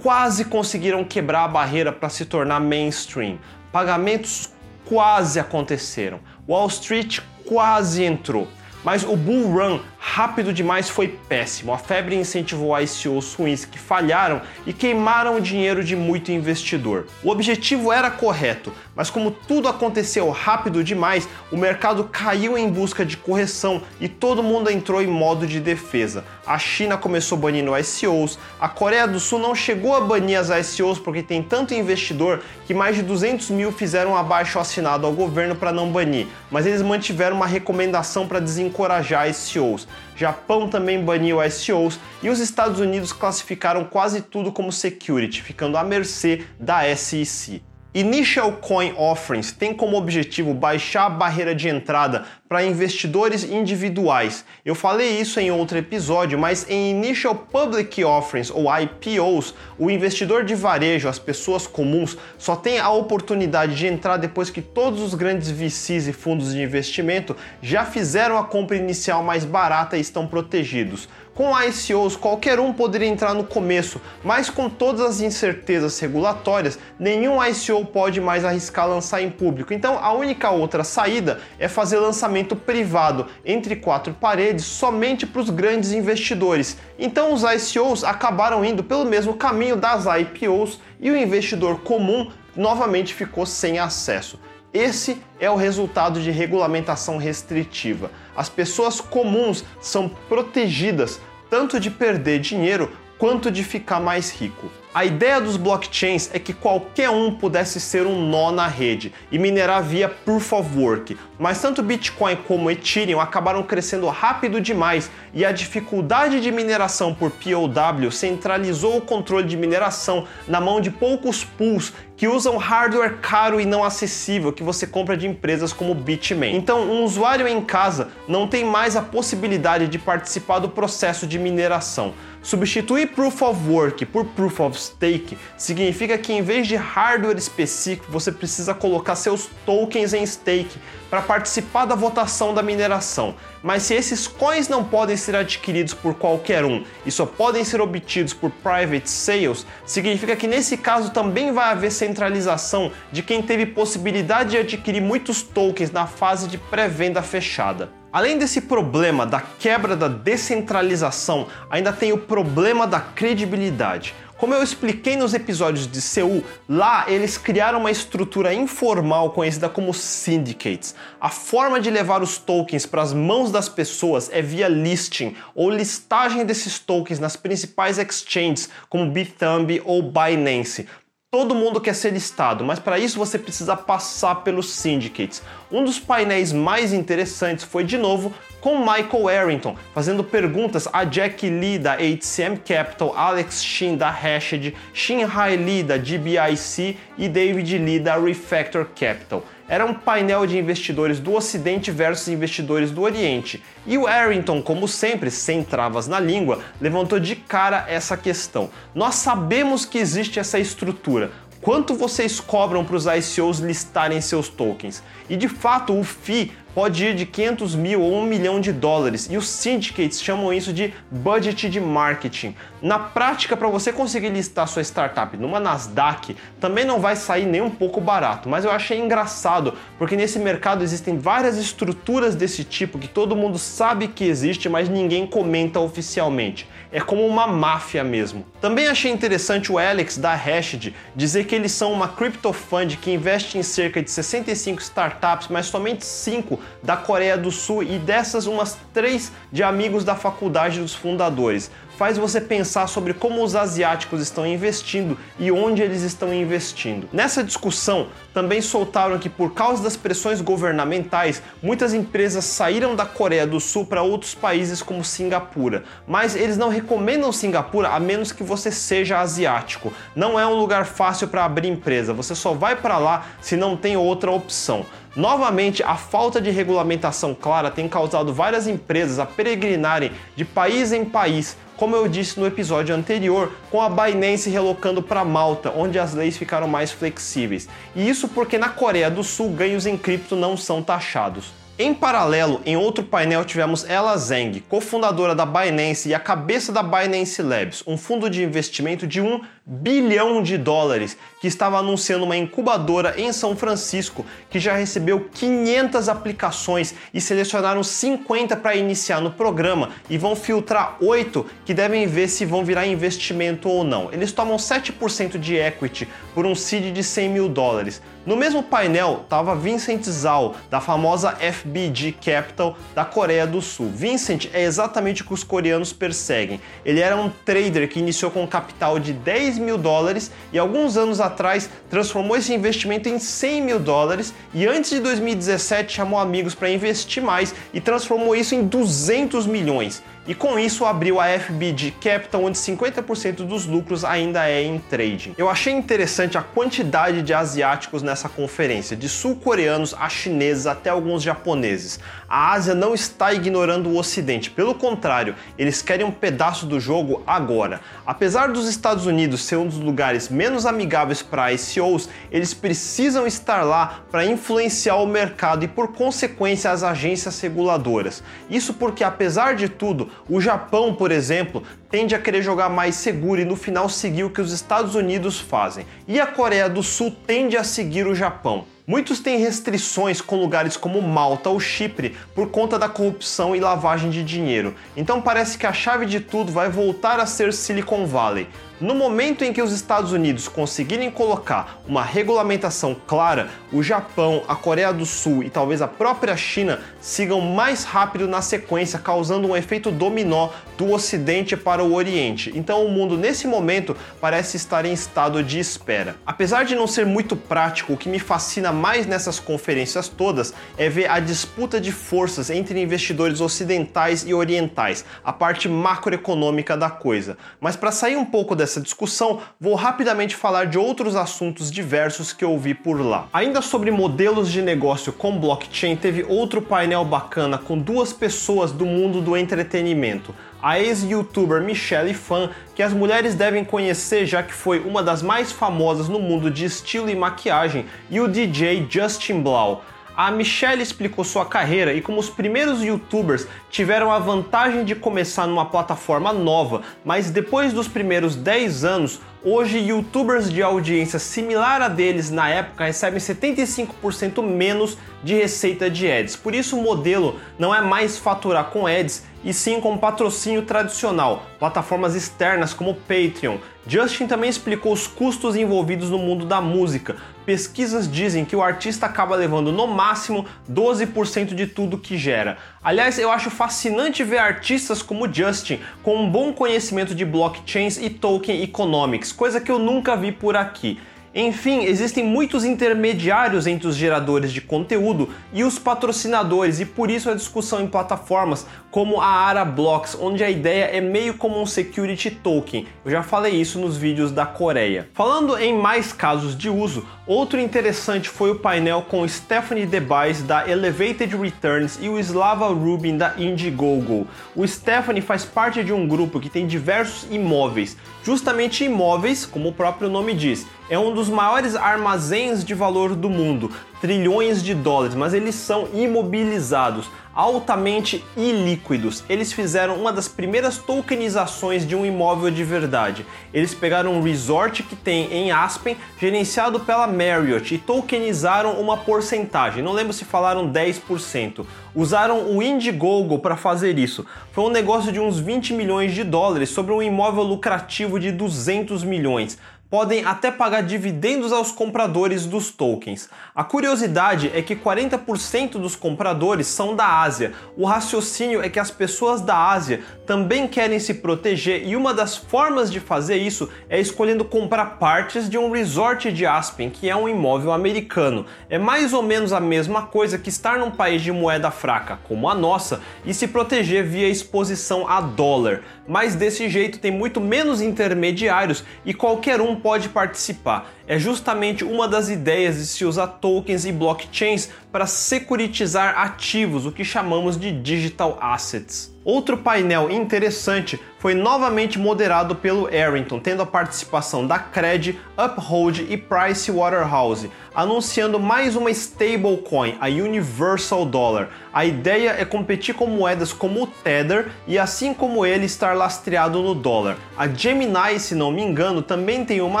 quase 0.00 0.44
conseguiram 0.44 1.02
quebrar 1.02 1.42
a 1.42 1.48
barreira 1.48 1.90
para 1.90 2.08
se 2.08 2.24
tornar 2.24 2.60
mainstream. 2.60 3.36
Pagamentos 3.72 4.52
quase 4.84 5.40
aconteceram. 5.40 6.20
Wall 6.48 6.68
Street 6.68 7.18
quase 7.44 8.04
entrou. 8.04 8.46
Mas 8.84 9.02
o 9.02 9.16
bull 9.16 9.52
run 9.52 9.80
rápido 10.06 10.52
demais 10.52 10.88
foi 10.90 11.08
péssimo. 11.08 11.72
A 11.72 11.78
febre 11.78 12.14
incentivou 12.14 12.78
ICOs 12.78 13.34
ruins 13.34 13.64
que 13.64 13.78
falharam 13.78 14.42
e 14.66 14.72
queimaram 14.72 15.36
o 15.36 15.40
dinheiro 15.40 15.82
de 15.82 15.96
muito 15.96 16.30
investidor. 16.30 17.06
O 17.22 17.30
objetivo 17.30 17.90
era 17.90 18.10
correto, 18.10 18.70
mas 18.94 19.08
como 19.08 19.30
tudo 19.30 19.66
aconteceu 19.66 20.30
rápido 20.30 20.84
demais, 20.84 21.26
o 21.50 21.56
mercado 21.56 22.04
caiu 22.04 22.56
em 22.56 22.70
busca 22.70 23.04
de 23.04 23.16
correção 23.16 23.82
e 23.98 24.06
todo 24.06 24.42
mundo 24.42 24.70
entrou 24.70 25.02
em 25.02 25.06
modo 25.06 25.46
de 25.46 25.58
defesa. 25.58 26.22
A 26.46 26.58
China 26.58 26.98
começou 26.98 27.38
banindo 27.38 27.72
ICOs, 27.76 28.38
a 28.60 28.68
Coreia 28.68 29.08
do 29.08 29.18
Sul 29.18 29.38
não 29.38 29.54
chegou 29.54 29.96
a 29.96 30.02
banir 30.02 30.38
as 30.38 30.50
ICOs 30.50 30.98
porque 30.98 31.22
tem 31.22 31.42
tanto 31.42 31.72
investidor 31.72 32.42
que 32.66 32.74
mais 32.74 32.94
de 32.94 33.02
200 33.02 33.50
mil 33.50 33.72
fizeram 33.72 34.14
abaixo 34.14 34.58
assinado 34.58 35.06
ao 35.06 35.12
governo 35.12 35.56
para 35.56 35.72
não 35.72 35.90
banir, 35.90 36.26
mas 36.50 36.66
eles 36.66 36.82
mantiveram 36.82 37.36
uma 37.36 37.46
recomendação 37.46 38.28
para 38.28 38.38
desencorajar 38.38 39.28
ICOs. 39.28 39.88
Japão 40.16 40.68
também 40.68 41.04
baniu 41.04 41.38
ICOs 41.44 41.98
e 42.22 42.28
os 42.28 42.38
Estados 42.40 42.80
Unidos 42.80 43.12
classificaram 43.12 43.84
quase 43.84 44.22
tudo 44.22 44.52
como 44.52 44.70
security, 44.70 45.42
ficando 45.42 45.76
à 45.76 45.84
mercê 45.84 46.44
da 46.58 46.82
SEC. 46.96 47.62
Initial 47.96 48.54
Coin 48.54 48.92
Offerings 48.98 49.52
tem 49.52 49.72
como 49.72 49.96
objetivo 49.96 50.52
baixar 50.52 51.06
a 51.06 51.10
barreira 51.10 51.54
de 51.54 51.68
entrada 51.68 52.24
para 52.48 52.64
investidores 52.64 53.44
individuais. 53.44 54.44
Eu 54.64 54.74
falei 54.74 55.20
isso 55.20 55.38
em 55.38 55.52
outro 55.52 55.78
episódio, 55.78 56.36
mas 56.36 56.68
em 56.68 56.90
Initial 56.90 57.36
Public 57.36 58.02
Offerings 58.02 58.50
ou 58.50 58.64
IPOs, 58.68 59.54
o 59.78 59.88
investidor 59.88 60.44
de 60.44 60.56
varejo, 60.56 61.08
as 61.08 61.20
pessoas 61.20 61.68
comuns, 61.68 62.18
só 62.36 62.56
tem 62.56 62.80
a 62.80 62.90
oportunidade 62.90 63.76
de 63.76 63.86
entrar 63.86 64.16
depois 64.16 64.50
que 64.50 64.60
todos 64.60 65.00
os 65.00 65.14
grandes 65.14 65.48
VCs 65.48 66.08
e 66.08 66.12
fundos 66.12 66.52
de 66.52 66.60
investimento 66.60 67.36
já 67.62 67.84
fizeram 67.84 68.36
a 68.36 68.42
compra 68.42 68.76
inicial 68.76 69.22
mais 69.22 69.44
barata 69.44 69.96
e 69.96 70.00
estão 70.00 70.26
protegidos. 70.26 71.08
Com 71.34 71.50
ICOs, 71.60 72.14
qualquer 72.14 72.60
um 72.60 72.72
poderia 72.72 73.08
entrar 73.08 73.34
no 73.34 73.42
começo, 73.42 74.00
mas 74.22 74.48
com 74.48 74.70
todas 74.70 75.00
as 75.00 75.20
incertezas 75.20 75.98
regulatórias, 75.98 76.78
nenhum 76.96 77.44
ICO 77.44 77.84
pode 77.86 78.20
mais 78.20 78.44
arriscar 78.44 78.88
lançar 78.88 79.20
em 79.20 79.28
público. 79.28 79.74
Então, 79.74 79.98
a 79.98 80.12
única 80.12 80.50
outra 80.50 80.84
saída 80.84 81.40
é 81.58 81.66
fazer 81.66 81.98
lançamento 81.98 82.54
privado 82.54 83.26
entre 83.44 83.74
quatro 83.74 84.14
paredes 84.14 84.64
somente 84.64 85.26
para 85.26 85.40
os 85.40 85.50
grandes 85.50 85.90
investidores. 85.90 86.76
Então, 86.96 87.32
os 87.32 87.42
ICOs 87.42 88.04
acabaram 88.04 88.64
indo 88.64 88.84
pelo 88.84 89.04
mesmo 89.04 89.34
caminho 89.34 89.74
das 89.74 90.04
IPOs 90.06 90.78
e 91.00 91.10
o 91.10 91.16
investidor 91.16 91.80
comum 91.80 92.30
novamente 92.54 93.12
ficou 93.12 93.44
sem 93.44 93.80
acesso. 93.80 94.38
Esse 94.74 95.22
é 95.38 95.48
o 95.48 95.54
resultado 95.54 96.20
de 96.20 96.32
regulamentação 96.32 97.16
restritiva. 97.16 98.10
As 98.36 98.48
pessoas 98.48 99.00
comuns 99.00 99.64
são 99.80 100.08
protegidas 100.28 101.20
tanto 101.48 101.78
de 101.78 101.92
perder 101.92 102.40
dinheiro 102.40 102.90
quanto 103.16 103.52
de 103.52 103.62
ficar 103.62 104.00
mais 104.00 104.32
rico. 104.32 104.68
A 104.94 105.04
ideia 105.04 105.40
dos 105.40 105.56
blockchains 105.56 106.30
é 106.32 106.38
que 106.38 106.52
qualquer 106.52 107.10
um 107.10 107.34
pudesse 107.34 107.80
ser 107.80 108.06
um 108.06 108.28
nó 108.28 108.52
na 108.52 108.68
rede 108.68 109.12
e 109.28 109.40
minerar 109.40 109.82
via 109.82 110.08
Proof 110.08 110.52
of 110.52 110.78
Work, 110.78 111.18
mas 111.36 111.60
tanto 111.60 111.82
Bitcoin 111.82 112.36
como 112.46 112.70
Ethereum 112.70 113.18
acabaram 113.18 113.64
crescendo 113.64 114.06
rápido 114.06 114.60
demais 114.60 115.10
e 115.32 115.44
a 115.44 115.50
dificuldade 115.50 116.40
de 116.40 116.52
mineração 116.52 117.12
por 117.12 117.32
POW 117.32 118.12
centralizou 118.12 118.98
o 118.98 119.00
controle 119.00 119.48
de 119.48 119.56
mineração 119.56 120.28
na 120.46 120.60
mão 120.60 120.80
de 120.80 120.92
poucos 120.92 121.42
pools 121.42 121.92
que 122.16 122.28
usam 122.28 122.56
hardware 122.56 123.18
caro 123.20 123.60
e 123.60 123.66
não 123.66 123.82
acessível 123.82 124.52
que 124.52 124.62
você 124.62 124.86
compra 124.86 125.16
de 125.16 125.26
empresas 125.26 125.72
como 125.72 125.92
Bitmain. 125.92 126.54
Então, 126.54 126.82
um 126.82 127.02
usuário 127.02 127.48
em 127.48 127.60
casa 127.60 128.10
não 128.28 128.46
tem 128.46 128.64
mais 128.64 128.94
a 128.94 129.02
possibilidade 129.02 129.88
de 129.88 129.98
participar 129.98 130.60
do 130.60 130.68
processo 130.68 131.26
de 131.26 131.36
mineração. 131.36 132.14
Substituir 132.40 133.08
Proof 133.08 133.42
of 133.42 133.68
Work 133.68 134.06
por 134.06 134.26
Proof 134.26 134.60
of 134.60 134.78
Stake 134.84 135.38
significa 135.56 136.18
que 136.18 136.32
em 136.32 136.42
vez 136.42 136.66
de 136.66 136.76
hardware 136.76 137.36
específico, 137.36 138.10
você 138.10 138.30
precisa 138.30 138.74
colocar 138.74 139.16
seus 139.16 139.48
tokens 139.64 140.12
em 140.12 140.24
stake 140.24 140.78
para 141.10 141.22
participar 141.22 141.84
da 141.84 141.94
votação 141.94 142.52
da 142.52 142.62
mineração. 142.62 143.34
Mas 143.62 143.84
se 143.84 143.94
esses 143.94 144.26
coins 144.26 144.68
não 144.68 144.82
podem 144.82 145.16
ser 145.16 145.36
adquiridos 145.36 145.94
por 145.94 146.14
qualquer 146.14 146.64
um 146.64 146.84
e 147.06 147.10
só 147.10 147.24
podem 147.24 147.64
ser 147.64 147.80
obtidos 147.80 148.34
por 148.34 148.50
private 148.50 149.08
sales, 149.08 149.66
significa 149.86 150.34
que 150.34 150.46
nesse 150.46 150.76
caso 150.76 151.10
também 151.10 151.52
vai 151.52 151.70
haver 151.70 151.92
centralização 151.92 152.90
de 153.12 153.22
quem 153.22 153.40
teve 153.42 153.66
possibilidade 153.66 154.50
de 154.50 154.58
adquirir 154.58 155.00
muitos 155.00 155.42
tokens 155.42 155.90
na 155.90 156.06
fase 156.06 156.48
de 156.48 156.58
pré-venda 156.58 157.22
fechada. 157.22 157.90
Além 158.14 158.38
desse 158.38 158.60
problema 158.60 159.26
da 159.26 159.40
quebra 159.40 159.96
da 159.96 160.06
descentralização, 160.06 161.48
ainda 161.68 161.92
tem 161.92 162.12
o 162.12 162.18
problema 162.18 162.86
da 162.86 163.00
credibilidade. 163.00 164.14
Como 164.44 164.52
eu 164.52 164.62
expliquei 164.62 165.16
nos 165.16 165.32
episódios 165.32 165.90
de 165.90 166.02
Seul, 166.02 166.44
lá 166.68 167.06
eles 167.08 167.38
criaram 167.38 167.78
uma 167.78 167.90
estrutura 167.90 168.52
informal 168.52 169.30
conhecida 169.30 169.70
como 169.70 169.94
syndicates. 169.94 170.94
A 171.18 171.30
forma 171.30 171.80
de 171.80 171.90
levar 171.90 172.22
os 172.22 172.36
tokens 172.36 172.84
para 172.84 173.00
as 173.00 173.14
mãos 173.14 173.50
das 173.50 173.70
pessoas 173.70 174.28
é 174.30 174.42
via 174.42 174.68
listing 174.68 175.34
ou 175.54 175.70
listagem 175.70 176.44
desses 176.44 176.78
tokens 176.78 177.18
nas 177.18 177.36
principais 177.36 177.98
exchanges 177.98 178.68
como 178.90 179.10
Bithumb 179.10 179.80
ou 179.82 180.02
Binance, 180.02 180.86
Todo 181.34 181.52
mundo 181.52 181.80
quer 181.80 181.96
ser 181.96 182.12
listado, 182.12 182.62
mas 182.64 182.78
para 182.78 182.96
isso 182.96 183.18
você 183.18 183.36
precisa 183.36 183.74
passar 183.74 184.36
pelos 184.44 184.72
syndicates. 184.72 185.42
Um 185.68 185.82
dos 185.82 185.98
painéis 185.98 186.52
mais 186.52 186.92
interessantes 186.92 187.64
foi 187.64 187.82
de 187.82 187.98
novo 187.98 188.32
com 188.60 188.78
Michael 188.78 189.28
Arrington, 189.28 189.76
fazendo 189.92 190.22
perguntas 190.22 190.88
a 190.92 191.02
Jack 191.02 191.50
Lee 191.50 191.76
da 191.76 191.96
HCM 191.96 192.58
Capital, 192.64 193.16
Alex 193.16 193.64
Shin 193.64 193.96
da 193.96 194.10
Hashed, 194.10 194.76
Shinhai 194.92 195.56
Lee 195.56 195.82
da 195.82 195.98
GBIC 195.98 196.96
e 197.18 197.28
David 197.28 197.78
Lee 197.78 197.98
da 197.98 198.16
Refactor 198.16 198.86
Capital 198.94 199.42
era 199.68 199.84
um 199.84 199.94
painel 199.94 200.46
de 200.46 200.58
investidores 200.58 201.18
do 201.18 201.32
Ocidente 201.32 201.90
versus 201.90 202.28
investidores 202.28 202.90
do 202.90 203.02
Oriente. 203.02 203.62
E 203.86 203.96
o 203.96 204.06
Arrington, 204.06 204.60
como 204.62 204.86
sempre, 204.86 205.30
sem 205.30 205.62
travas 205.62 206.06
na 206.06 206.20
língua, 206.20 206.60
levantou 206.80 207.18
de 207.18 207.34
cara 207.34 207.84
essa 207.88 208.16
questão. 208.16 208.70
Nós 208.94 209.16
sabemos 209.16 209.84
que 209.84 209.98
existe 209.98 210.38
essa 210.38 210.58
estrutura. 210.58 211.30
Quanto 211.60 211.94
vocês 211.94 212.40
cobram 212.40 212.84
para 212.84 212.96
os 212.96 213.06
ICOs 213.06 213.58
listarem 213.58 214.20
seus 214.20 214.50
tokens? 214.50 215.02
E 215.30 215.36
de 215.36 215.48
fato, 215.48 215.98
o 215.98 216.04
FII 216.04 216.52
pode 216.74 217.04
ir 217.04 217.14
de 217.14 217.24
500 217.24 217.74
mil 217.74 218.02
ou 218.02 218.14
1 218.14 218.22
milhão 218.24 218.60
de 218.60 218.72
dólares 218.72 219.28
e 219.30 219.36
os 219.36 219.48
syndicates 219.48 220.20
chamam 220.20 220.52
isso 220.52 220.72
de 220.72 220.92
budget 221.10 221.68
de 221.70 221.80
marketing. 221.80 222.54
Na 222.82 222.98
prática, 222.98 223.56
para 223.56 223.68
você 223.68 223.92
conseguir 223.92 224.28
listar 224.28 224.68
sua 224.68 224.82
startup 224.82 225.36
numa 225.36 225.60
Nasdaq, 225.60 226.36
também 226.60 226.84
não 226.84 227.00
vai 227.00 227.16
sair 227.16 227.46
nem 227.46 227.62
um 227.62 227.70
pouco 227.70 228.00
barato, 228.00 228.48
mas 228.48 228.64
eu 228.64 228.70
achei 228.70 228.98
engraçado 228.98 229.74
porque 229.98 230.16
nesse 230.16 230.38
mercado 230.38 230.82
existem 230.82 231.16
várias 231.16 231.56
estruturas 231.56 232.34
desse 232.34 232.64
tipo 232.64 232.98
que 232.98 233.08
todo 233.08 233.36
mundo 233.36 233.58
sabe 233.58 234.08
que 234.08 234.24
existe, 234.24 234.68
mas 234.68 234.88
ninguém 234.88 235.26
comenta 235.26 235.80
oficialmente. 235.80 236.68
É 236.92 237.00
como 237.00 237.26
uma 237.26 237.46
máfia 237.46 238.04
mesmo. 238.04 238.44
Também 238.60 238.86
achei 238.86 239.10
interessante 239.10 239.72
o 239.72 239.78
Alex 239.78 240.16
da 240.16 240.34
Hashed 240.34 240.94
dizer 241.16 241.44
que 241.44 241.54
eles 241.54 241.72
são 241.72 241.92
uma 241.92 242.08
crypto 242.08 242.52
fund 242.52 242.96
que 242.98 243.10
investe 243.10 243.58
em 243.58 243.62
cerca 243.62 244.02
de 244.02 244.10
65 244.10 244.80
startups, 244.80 245.48
mas 245.48 245.66
somente 245.66 246.04
5 246.04 246.60
da 246.82 246.96
Coreia 246.96 247.36
do 247.36 247.50
Sul 247.50 247.82
e 247.82 247.98
dessas 247.98 248.46
umas 248.46 248.76
três 248.92 249.32
de 249.50 249.62
amigos 249.62 250.04
da 250.04 250.14
faculdade 250.14 250.80
dos 250.80 250.94
fundadores 250.94 251.70
faz 251.96 252.18
você 252.18 252.40
pensar 252.40 252.86
sobre 252.86 253.14
como 253.14 253.42
os 253.42 253.54
asiáticos 253.54 254.20
estão 254.20 254.46
investindo 254.46 255.18
e 255.38 255.50
onde 255.50 255.82
eles 255.82 256.02
estão 256.02 256.32
investindo. 256.32 257.08
Nessa 257.12 257.42
discussão, 257.42 258.08
também 258.32 258.60
soltaram 258.60 259.18
que 259.18 259.28
por 259.28 259.54
causa 259.54 259.82
das 259.82 259.96
pressões 259.96 260.40
governamentais, 260.40 261.42
muitas 261.62 261.94
empresas 261.94 262.44
saíram 262.44 262.96
da 262.96 263.06
Coreia 263.06 263.46
do 263.46 263.60
Sul 263.60 263.86
para 263.86 264.02
outros 264.02 264.34
países 264.34 264.82
como 264.82 265.04
Singapura, 265.04 265.84
mas 266.06 266.34
eles 266.34 266.56
não 266.56 266.68
recomendam 266.68 267.32
Singapura 267.32 267.90
a 267.90 268.00
menos 268.00 268.32
que 268.32 268.42
você 268.42 268.70
seja 268.70 269.20
asiático. 269.20 269.92
Não 270.16 270.38
é 270.38 270.46
um 270.46 270.54
lugar 270.54 270.84
fácil 270.86 271.28
para 271.28 271.44
abrir 271.44 271.68
empresa, 271.68 272.12
você 272.12 272.34
só 272.34 272.52
vai 272.52 272.76
para 272.76 272.98
lá 272.98 273.26
se 273.40 273.56
não 273.56 273.76
tem 273.76 273.96
outra 273.96 274.30
opção. 274.30 274.84
Novamente, 275.16 275.80
a 275.80 275.94
falta 275.94 276.40
de 276.40 276.50
regulamentação 276.50 277.34
clara 277.34 277.70
tem 277.70 277.88
causado 277.88 278.34
várias 278.34 278.66
empresas 278.66 279.20
a 279.20 279.26
peregrinarem 279.26 280.10
de 280.34 280.44
país 280.44 280.90
em 280.90 281.04
país 281.04 281.56
como 281.76 281.96
eu 281.96 282.08
disse 282.08 282.38
no 282.38 282.46
episódio 282.46 282.94
anterior, 282.94 283.52
com 283.70 283.80
a 283.80 283.88
Binance 283.88 284.50
relocando 284.50 285.02
para 285.02 285.24
Malta, 285.24 285.72
onde 285.76 285.98
as 285.98 286.14
leis 286.14 286.36
ficaram 286.36 286.68
mais 286.68 286.92
flexíveis. 286.92 287.68
E 287.94 288.08
isso 288.08 288.28
porque 288.28 288.58
na 288.58 288.68
Coreia 288.68 289.10
do 289.10 289.24
Sul 289.24 289.50
ganhos 289.50 289.86
em 289.86 289.96
cripto 289.96 290.36
não 290.36 290.56
são 290.56 290.82
taxados. 290.82 291.52
Em 291.76 291.92
paralelo, 291.92 292.62
em 292.64 292.76
outro 292.76 293.02
painel 293.02 293.44
tivemos 293.44 293.84
Ella 293.90 294.16
Zhang, 294.16 294.60
cofundadora 294.68 295.34
da 295.34 295.44
Binance 295.44 296.08
e 296.08 296.14
a 296.14 296.20
cabeça 296.20 296.70
da 296.70 296.84
Binance 296.84 297.42
Labs, 297.42 297.82
um 297.84 297.96
fundo 297.96 298.30
de 298.30 298.44
investimento 298.44 299.08
de 299.08 299.20
1 299.20 299.40
bilhão 299.66 300.42
de 300.42 300.58
dólares, 300.58 301.16
que 301.40 301.48
estava 301.48 301.78
anunciando 301.78 302.24
uma 302.24 302.36
incubadora 302.36 303.14
em 303.18 303.32
São 303.32 303.56
Francisco 303.56 304.24
que 304.50 304.58
já 304.58 304.74
recebeu 304.74 305.28
500 305.32 306.08
aplicações 306.08 306.94
e 307.12 307.20
selecionaram 307.20 307.82
50 307.82 308.56
para 308.56 308.76
iniciar 308.76 309.20
no 309.20 309.30
programa 309.30 309.90
e 310.08 310.18
vão 310.18 310.36
filtrar 310.36 310.96
8 311.00 311.46
que 311.64 311.72
devem 311.72 312.06
ver 312.06 312.28
se 312.28 312.44
vão 312.44 312.64
virar 312.64 312.86
investimento 312.86 313.68
ou 313.68 313.84
não. 313.84 314.12
Eles 314.12 314.32
tomam 314.32 314.56
7% 314.56 315.38
de 315.38 315.56
equity 315.56 316.08
por 316.34 316.44
um 316.44 316.54
seed 316.54 316.92
de 316.94 317.02
100 317.02 317.28
mil 317.30 317.48
dólares. 317.48 318.02
No 318.26 318.36
mesmo 318.36 318.62
painel 318.62 319.20
estava 319.24 319.54
Vincent 319.54 320.02
Zhao, 320.04 320.54
da 320.70 320.80
famosa 320.80 321.32
FBG 321.32 322.12
Capital 322.12 322.74
da 322.94 323.04
Coreia 323.04 323.46
do 323.46 323.60
Sul. 323.60 323.90
Vincent 323.94 324.48
é 324.54 324.62
exatamente 324.62 325.20
o 325.20 325.26
que 325.26 325.34
os 325.34 325.44
coreanos 325.44 325.92
perseguem. 325.92 326.58
Ele 326.86 327.00
era 327.00 327.16
um 327.18 327.28
trader 327.44 327.86
que 327.86 327.98
iniciou 327.98 328.30
com 328.30 328.46
capital 328.46 328.98
de 328.98 329.12
10 329.12 329.53
mil 329.58 329.78
dólares 329.78 330.30
e 330.52 330.58
alguns 330.58 330.96
anos 330.96 331.20
atrás 331.20 331.68
transformou 331.88 332.36
esse 332.36 332.52
investimento 332.52 333.08
em 333.08 333.18
100 333.18 333.62
mil 333.62 333.78
dólares 333.78 334.34
e 334.52 334.66
antes 334.66 334.90
de 334.90 335.00
2017 335.00 335.92
chamou 335.92 336.18
amigos 336.18 336.54
para 336.54 336.70
investir 336.70 337.22
mais 337.22 337.54
e 337.72 337.80
transformou 337.80 338.34
isso 338.34 338.54
em 338.54 338.64
200 338.64 339.46
milhões 339.46 340.02
e 340.26 340.34
com 340.34 340.58
isso 340.58 340.84
abriu 340.84 341.20
a 341.20 341.26
FBG 341.26 341.92
Capital, 342.00 342.44
onde 342.44 342.58
50% 342.58 343.46
dos 343.46 343.66
lucros 343.66 344.04
ainda 344.04 344.48
é 344.48 344.62
em 344.62 344.78
trading. 344.78 345.34
Eu 345.36 345.48
achei 345.48 345.72
interessante 345.72 346.38
a 346.38 346.42
quantidade 346.42 347.22
de 347.22 347.34
asiáticos 347.34 348.02
nessa 348.02 348.28
conferência, 348.28 348.96
de 348.96 349.08
sul-coreanos 349.08 349.94
a 349.98 350.08
chineses 350.08 350.66
até 350.66 350.90
alguns 350.90 351.22
japoneses. 351.22 352.00
A 352.28 352.52
Ásia 352.52 352.74
não 352.74 352.94
está 352.94 353.32
ignorando 353.32 353.90
o 353.90 353.98
Ocidente, 353.98 354.50
pelo 354.50 354.74
contrário, 354.74 355.34
eles 355.58 355.82
querem 355.82 356.06
um 356.06 356.10
pedaço 356.10 356.66
do 356.66 356.80
jogo 356.80 357.22
agora. 357.26 357.80
Apesar 358.06 358.48
dos 358.48 358.68
Estados 358.68 359.06
Unidos 359.06 359.42
ser 359.42 359.56
um 359.56 359.66
dos 359.66 359.78
lugares 359.78 360.28
menos 360.28 360.66
amigáveis 360.66 361.22
para 361.22 361.52
ICOs, 361.52 362.08
eles 362.30 362.54
precisam 362.54 363.26
estar 363.26 363.62
lá 363.62 364.00
para 364.10 364.24
influenciar 364.24 364.96
o 364.96 365.06
mercado 365.06 365.64
e, 365.64 365.68
por 365.68 365.92
consequência, 365.92 366.70
as 366.70 366.82
agências 366.82 367.40
reguladoras. 367.40 368.22
Isso 368.48 368.74
porque, 368.74 369.04
apesar 369.04 369.54
de 369.54 369.68
tudo, 369.68 370.10
o 370.28 370.40
Japão, 370.40 370.94
por 370.94 371.10
exemplo, 371.10 371.62
tende 371.90 372.14
a 372.14 372.18
querer 372.18 372.42
jogar 372.42 372.68
mais 372.68 372.94
seguro 372.94 373.40
e 373.40 373.44
no 373.44 373.56
final 373.56 373.88
seguir 373.88 374.24
o 374.24 374.30
que 374.30 374.40
os 374.40 374.52
Estados 374.52 374.94
Unidos 374.94 375.40
fazem. 375.40 375.86
E 376.08 376.20
a 376.20 376.26
Coreia 376.26 376.68
do 376.68 376.82
Sul 376.82 377.14
tende 377.26 377.56
a 377.56 377.64
seguir 377.64 378.06
o 378.06 378.14
Japão. 378.14 378.64
Muitos 378.86 379.18
têm 379.18 379.38
restrições 379.38 380.20
com 380.20 380.36
lugares 380.36 380.76
como 380.76 381.00
Malta 381.00 381.48
ou 381.48 381.58
Chipre 381.58 382.14
por 382.34 382.50
conta 382.50 382.78
da 382.78 382.86
corrupção 382.86 383.56
e 383.56 383.60
lavagem 383.60 384.10
de 384.10 384.22
dinheiro. 384.22 384.74
Então 384.94 385.22
parece 385.22 385.56
que 385.56 385.66
a 385.66 385.72
chave 385.72 386.04
de 386.04 386.20
tudo 386.20 386.52
vai 386.52 386.68
voltar 386.68 387.18
a 387.18 387.24
ser 387.24 387.54
Silicon 387.54 388.04
Valley. 388.04 388.46
No 388.80 388.92
momento 388.92 389.44
em 389.44 389.52
que 389.52 389.62
os 389.62 389.70
Estados 389.70 390.10
Unidos 390.10 390.48
conseguirem 390.48 391.08
colocar 391.08 391.80
uma 391.86 392.02
regulamentação 392.02 392.96
clara, 393.06 393.48
o 393.72 393.84
Japão, 393.84 394.42
a 394.48 394.56
Coreia 394.56 394.92
do 394.92 395.06
Sul 395.06 395.44
e 395.44 395.50
talvez 395.50 395.80
a 395.80 395.86
própria 395.86 396.36
China 396.36 396.80
sigam 397.00 397.40
mais 397.40 397.84
rápido 397.84 398.26
na 398.26 398.42
sequência, 398.42 398.98
causando 398.98 399.46
um 399.46 399.56
efeito 399.56 399.92
dominó 399.92 400.48
do 400.76 400.90
Ocidente 400.90 401.56
para 401.56 401.84
o 401.84 401.94
Oriente. 401.94 402.52
Então 402.52 402.84
o 402.84 402.90
mundo 402.90 403.16
nesse 403.16 403.46
momento 403.46 403.96
parece 404.20 404.56
estar 404.56 404.84
em 404.84 404.92
estado 404.92 405.40
de 405.40 405.60
espera. 405.60 406.16
Apesar 406.26 406.64
de 406.64 406.74
não 406.74 406.88
ser 406.88 407.06
muito 407.06 407.36
prático, 407.36 407.92
o 407.92 407.96
que 407.96 408.08
me 408.08 408.18
fascina 408.18 408.72
mais 408.72 409.06
nessas 409.06 409.38
conferências 409.38 410.08
todas 410.08 410.52
é 410.76 410.88
ver 410.88 411.08
a 411.08 411.20
disputa 411.20 411.80
de 411.80 411.92
forças 411.92 412.50
entre 412.50 412.80
investidores 412.80 413.40
ocidentais 413.40 414.24
e 414.26 414.34
orientais, 414.34 415.04
a 415.24 415.32
parte 415.32 415.68
macroeconômica 415.68 416.76
da 416.76 416.90
coisa. 416.90 417.38
Mas 417.60 417.76
para 417.76 417.92
sair 417.92 418.16
um 418.16 418.24
pouco 418.24 418.56
dessa 418.64 418.80
discussão, 418.80 419.40
vou 419.60 419.74
rapidamente 419.74 420.34
falar 420.34 420.64
de 420.64 420.78
outros 420.78 421.14
assuntos 421.14 421.70
diversos 421.70 422.32
que 422.32 422.44
eu 422.44 422.58
vi 422.58 422.72
por 422.72 422.98
lá. 423.00 423.28
Ainda 423.32 423.60
sobre 423.60 423.90
modelos 423.90 424.50
de 424.50 424.62
negócio 424.62 425.12
com 425.12 425.38
blockchain, 425.38 425.94
teve 425.96 426.24
outro 426.26 426.62
painel 426.62 427.04
bacana 427.04 427.58
com 427.58 427.78
duas 427.78 428.12
pessoas 428.12 428.72
do 428.72 428.86
mundo 428.86 429.20
do 429.20 429.36
entretenimento 429.36 430.34
a 430.62 430.80
ex-youtuber 430.80 431.60
Michelle 431.60 432.14
Fan, 432.14 432.48
que 432.74 432.82
as 432.82 432.94
mulheres 432.94 433.34
devem 433.34 433.62
conhecer 433.62 434.24
já 434.24 434.42
que 434.42 434.54
foi 434.54 434.80
uma 434.80 435.02
das 435.02 435.20
mais 435.20 435.52
famosas 435.52 436.08
no 436.08 436.18
mundo 436.18 436.50
de 436.50 436.64
estilo 436.64 437.10
e 437.10 437.14
maquiagem, 437.14 437.84
e 438.08 438.18
o 438.18 438.26
DJ 438.26 438.86
Justin 438.88 439.42
Blau. 439.42 439.84
A 440.16 440.30
Michelle 440.30 440.80
explicou 440.82 441.24
sua 441.24 441.44
carreira 441.44 441.92
e 441.92 442.00
como 442.00 442.20
os 442.20 442.30
primeiros 442.30 442.82
youtubers 442.82 443.48
tiveram 443.68 444.12
a 444.12 444.18
vantagem 444.20 444.84
de 444.84 444.94
começar 444.94 445.46
numa 445.46 445.66
plataforma 445.66 446.32
nova, 446.32 446.82
mas 447.04 447.30
depois 447.30 447.72
dos 447.72 447.88
primeiros 447.88 448.36
10 448.36 448.84
anos, 448.84 449.20
hoje 449.44 449.78
youtubers 449.78 450.50
de 450.50 450.62
audiência 450.62 451.18
similar 451.18 451.82
a 451.82 451.88
deles 451.88 452.30
na 452.30 452.48
época 452.48 452.86
recebem 452.86 453.20
75% 453.20 454.42
menos 454.42 454.96
de 455.22 455.34
receita 455.34 455.90
de 455.90 456.10
ads. 456.10 456.34
Por 456.34 456.54
isso 456.54 456.78
o 456.78 456.82
modelo 456.82 457.38
não 457.58 457.74
é 457.74 457.82
mais 457.82 458.16
faturar 458.16 458.70
com 458.70 458.86
ads, 458.86 459.22
e 459.44 459.52
sim 459.52 459.80
com 459.80 459.98
patrocínio 459.98 460.62
tradicional, 460.62 461.44
plataformas 461.58 462.14
externas 462.14 462.72
como 462.72 462.94
Patreon. 462.94 463.58
Justin 463.86 464.26
também 464.26 464.48
explicou 464.48 464.94
os 464.94 465.06
custos 465.06 465.54
envolvidos 465.54 466.08
no 466.08 466.16
mundo 466.16 466.46
da 466.46 466.58
música. 466.58 467.16
Pesquisas 467.44 468.10
dizem 468.10 468.42
que 468.42 468.56
o 468.56 468.62
artista 468.62 469.04
acaba 469.04 469.36
levando 469.36 469.70
no 469.70 469.86
máximo 469.86 470.46
12% 470.72 471.54
de 471.54 471.66
tudo 471.66 471.98
que 471.98 472.16
gera. 472.16 472.56
Aliás, 472.82 473.18
eu 473.18 473.30
acho 473.30 473.50
fascinante 473.50 474.24
ver 474.24 474.38
artistas 474.38 475.02
como 475.02 475.30
Justin 475.30 475.80
com 476.02 476.16
um 476.16 476.30
bom 476.30 476.50
conhecimento 476.54 477.14
de 477.14 477.26
blockchains 477.26 477.98
e 477.98 478.08
token 478.08 478.62
economics, 478.62 479.30
coisa 479.34 479.60
que 479.60 479.70
eu 479.70 479.78
nunca 479.78 480.16
vi 480.16 480.32
por 480.32 480.56
aqui. 480.56 480.98
Enfim, 481.36 481.82
existem 481.82 482.22
muitos 482.22 482.64
intermediários 482.64 483.66
entre 483.66 483.88
os 483.88 483.96
geradores 483.96 484.52
de 484.52 484.60
conteúdo 484.60 485.30
e 485.52 485.64
os 485.64 485.80
patrocinadores, 485.80 486.78
e 486.78 486.86
por 486.86 487.10
isso 487.10 487.28
a 487.28 487.34
discussão 487.34 487.82
em 487.82 487.88
plataformas 487.88 488.64
como 488.88 489.20
a 489.20 489.26
Ara 489.26 489.64
Blocks, 489.64 490.16
onde 490.20 490.44
a 490.44 490.50
ideia 490.50 490.84
é 490.84 491.00
meio 491.00 491.34
como 491.34 491.60
um 491.60 491.66
security 491.66 492.30
token. 492.30 492.86
Eu 493.04 493.10
já 493.10 493.24
falei 493.24 493.52
isso 493.52 493.80
nos 493.80 493.96
vídeos 493.96 494.30
da 494.30 494.46
Coreia. 494.46 495.08
Falando 495.12 495.58
em 495.58 495.76
mais 495.76 496.12
casos 496.12 496.56
de 496.56 496.70
uso, 496.70 497.04
outro 497.26 497.58
interessante 497.58 498.28
foi 498.28 498.50
o 498.50 498.58
painel 498.58 499.02
com 499.02 499.26
Stephanie 499.26 499.86
Debais 499.86 500.42
da 500.42 500.68
Elevated 500.68 501.36
Returns 501.36 501.98
e 502.00 502.08
o 502.08 502.18
Slava 502.18 502.68
Rubin 502.68 503.16
da 503.16 503.34
Indiegogo. 503.38 504.26
O 504.54 504.66
Stephanie 504.66 505.22
faz 505.22 505.44
parte 505.44 505.82
de 505.82 505.92
um 505.92 506.06
grupo 506.06 506.40
que 506.40 506.50
tem 506.50 506.66
diversos 506.66 507.26
imóveis, 507.30 507.96
justamente 508.22 508.84
imóveis, 508.84 509.46
como 509.46 509.70
o 509.70 509.72
próprio 509.72 510.08
nome 510.08 510.34
diz 510.34 510.66
é 510.88 510.98
um 510.98 511.14
dos 511.14 511.28
maiores 511.28 511.74
armazéns 511.74 512.64
de 512.64 512.74
valor 512.74 513.14
do 513.14 513.30
mundo, 513.30 513.70
trilhões 514.00 514.62
de 514.62 514.74
dólares, 514.74 515.14
mas 515.14 515.32
eles 515.32 515.54
são 515.54 515.88
imobilizados, 515.94 517.08
altamente 517.34 518.24
ilíquidos. 518.36 519.24
Eles 519.28 519.52
fizeram 519.52 519.96
uma 519.96 520.12
das 520.12 520.28
primeiras 520.28 520.78
tokenizações 520.78 521.86
de 521.86 521.96
um 521.96 522.06
imóvel 522.06 522.50
de 522.50 522.62
verdade. 522.62 523.26
Eles 523.52 523.74
pegaram 523.74 524.12
um 524.12 524.22
resort 524.22 524.82
que 524.82 524.94
tem 524.94 525.32
em 525.32 525.50
Aspen, 525.50 525.96
gerenciado 526.18 526.80
pela 526.80 527.06
Marriott, 527.06 527.74
e 527.74 527.78
tokenizaram 527.78 528.80
uma 528.80 528.96
porcentagem. 528.96 529.82
Não 529.82 529.92
lembro 529.92 530.12
se 530.12 530.24
falaram 530.24 530.70
10%. 530.70 531.66
Usaram 531.94 532.56
o 532.56 532.62
Indiegogo 532.62 533.38
para 533.38 533.56
fazer 533.56 533.98
isso. 533.98 534.26
Foi 534.52 534.64
um 534.64 534.70
negócio 534.70 535.12
de 535.12 535.20
uns 535.20 535.38
20 535.38 535.72
milhões 535.74 536.12
de 536.12 536.24
dólares 536.24 536.70
sobre 536.70 536.92
um 536.92 537.02
imóvel 537.02 537.44
lucrativo 537.44 538.18
de 538.18 538.32
200 538.32 539.04
milhões 539.04 539.58
podem 539.88 540.24
até 540.24 540.50
pagar 540.50 540.82
dividendos 540.82 541.52
aos 541.52 541.70
compradores 541.70 542.46
dos 542.46 542.70
tokens. 542.70 543.28
A 543.54 543.62
curiosidade 543.62 544.50
é 544.54 544.60
que 544.60 544.74
40% 544.74 545.72
dos 545.72 545.94
compradores 545.94 546.66
são 546.66 546.96
da 546.96 547.20
Ásia. 547.20 547.52
O 547.76 547.84
raciocínio 547.84 548.62
é 548.62 548.68
que 548.68 548.80
as 548.80 548.90
pessoas 548.90 549.40
da 549.40 549.70
Ásia 549.70 550.02
também 550.26 550.66
querem 550.66 550.98
se 550.98 551.14
proteger 551.14 551.86
e 551.86 551.94
uma 551.94 552.12
das 552.12 552.36
formas 552.36 552.90
de 552.90 552.98
fazer 552.98 553.36
isso 553.36 553.68
é 553.88 554.00
escolhendo 554.00 554.44
comprar 554.44 554.98
partes 554.98 555.48
de 555.48 555.58
um 555.58 555.70
resort 555.70 556.32
de 556.32 556.46
Aspen, 556.46 556.90
que 556.90 557.08
é 557.08 557.14
um 557.14 557.28
imóvel 557.28 557.72
americano. 557.72 558.46
É 558.68 558.78
mais 558.78 559.12
ou 559.12 559.22
menos 559.22 559.52
a 559.52 559.60
mesma 559.60 560.02
coisa 560.02 560.38
que 560.38 560.48
estar 560.48 560.78
num 560.78 560.90
país 560.90 561.22
de 561.22 561.30
moeda 561.30 561.70
fraca, 561.70 562.18
como 562.26 562.48
a 562.48 562.54
nossa, 562.54 563.00
e 563.24 563.32
se 563.32 563.46
proteger 563.46 564.04
via 564.04 564.28
exposição 564.28 565.08
a 565.08 565.20
dólar. 565.20 565.82
Mas 566.06 566.34
desse 566.34 566.68
jeito 566.68 566.98
tem 566.98 567.10
muito 567.10 567.40
menos 567.40 567.80
intermediários 567.80 568.84
e 569.04 569.14
qualquer 569.14 569.60
um 569.60 569.76
pode 569.76 570.08
participar. 570.10 570.92
É 571.06 571.18
justamente 571.18 571.84
uma 571.84 572.06
das 572.06 572.28
ideias 572.28 572.76
de 572.76 572.86
se 572.86 573.04
usar 573.04 573.26
tokens 573.26 573.84
e 573.84 573.92
blockchains 573.92 574.68
para 574.92 575.06
securitizar 575.06 576.18
ativos, 576.18 576.86
o 576.86 576.92
que 576.92 577.04
chamamos 577.04 577.58
de 577.58 577.72
digital 577.72 578.38
assets. 578.40 579.14
Outro 579.24 579.56
painel 579.56 580.10
interessante 580.10 581.00
foi 581.24 581.32
novamente 581.32 581.98
moderado 581.98 582.54
pelo 582.54 582.86
Arrington, 582.86 583.40
tendo 583.40 583.62
a 583.62 583.66
participação 583.66 584.46
da 584.46 584.58
Cred, 584.58 585.18
Uphold 585.42 586.06
e 586.06 586.18
Price 586.18 586.70
Waterhouse, 586.70 587.50
anunciando 587.74 588.38
mais 588.38 588.76
uma 588.76 588.90
stablecoin, 588.90 589.96
a 590.02 590.08
Universal 590.08 591.06
Dollar. 591.06 591.48
A 591.72 591.86
ideia 591.86 592.36
é 592.38 592.44
competir 592.44 592.94
com 592.94 593.06
moedas 593.06 593.54
como 593.54 593.84
o 593.84 593.86
Tether 593.86 594.50
e 594.66 594.78
assim 594.78 595.14
como 595.14 595.46
ele 595.46 595.64
estar 595.64 595.96
lastreado 595.96 596.62
no 596.62 596.74
dólar. 596.74 597.16
A 597.38 597.48
Gemini, 597.48 598.20
se 598.20 598.34
não 598.34 598.52
me 598.52 598.62
engano, 598.62 599.00
também 599.00 599.46
tem 599.46 599.62
uma 599.62 599.80